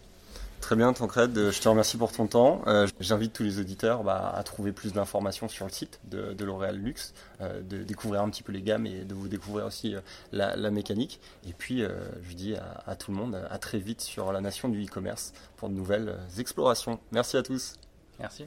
Très 0.63 0.77
bien, 0.77 0.93
Tancred, 0.93 1.51
je 1.51 1.61
te 1.61 1.69
remercie 1.69 1.97
pour 1.97 2.13
ton 2.13 2.29
temps. 2.29 2.63
Euh, 2.69 2.87
j'invite 3.01 3.33
tous 3.33 3.43
les 3.43 3.59
auditeurs 3.59 4.05
bah, 4.05 4.33
à 4.33 4.45
trouver 4.45 4.71
plus 4.71 4.93
d'informations 4.93 5.49
sur 5.49 5.67
le 5.67 5.73
site 5.73 5.99
de, 6.05 6.45
L'Oréal 6.45 6.77
Luxe, 6.77 7.15
euh, 7.41 7.61
de 7.63 7.83
découvrir 7.83 8.23
un 8.23 8.31
petit 8.31 8.45
peu 8.45 8.53
les 8.53 8.63
gammes 8.63 8.87
et 8.87 9.05
de 9.05 9.13
vous 9.13 9.27
découvrir 9.27 9.67
aussi 9.67 9.97
euh, 9.97 10.01
la, 10.31 10.71
mécanique. 10.71 11.21
Et 11.49 11.53
puis, 11.53 11.83
je 11.83 12.35
dis 12.35 12.55
à, 12.87 12.95
tout 12.95 13.11
le 13.11 13.17
monde 13.17 13.45
à 13.51 13.59
très 13.59 13.79
vite 13.79 14.01
sur 14.01 14.33
la 14.33 14.41
nation 14.41 14.69
du 14.69 14.85
e-commerce 14.85 15.33
pour 15.57 15.69
de 15.69 15.75
nouvelles 15.75 16.17
explorations. 16.39 17.01
Merci 17.11 17.37
à 17.37 17.43
tous. 17.43 17.75
Merci. 18.23 18.47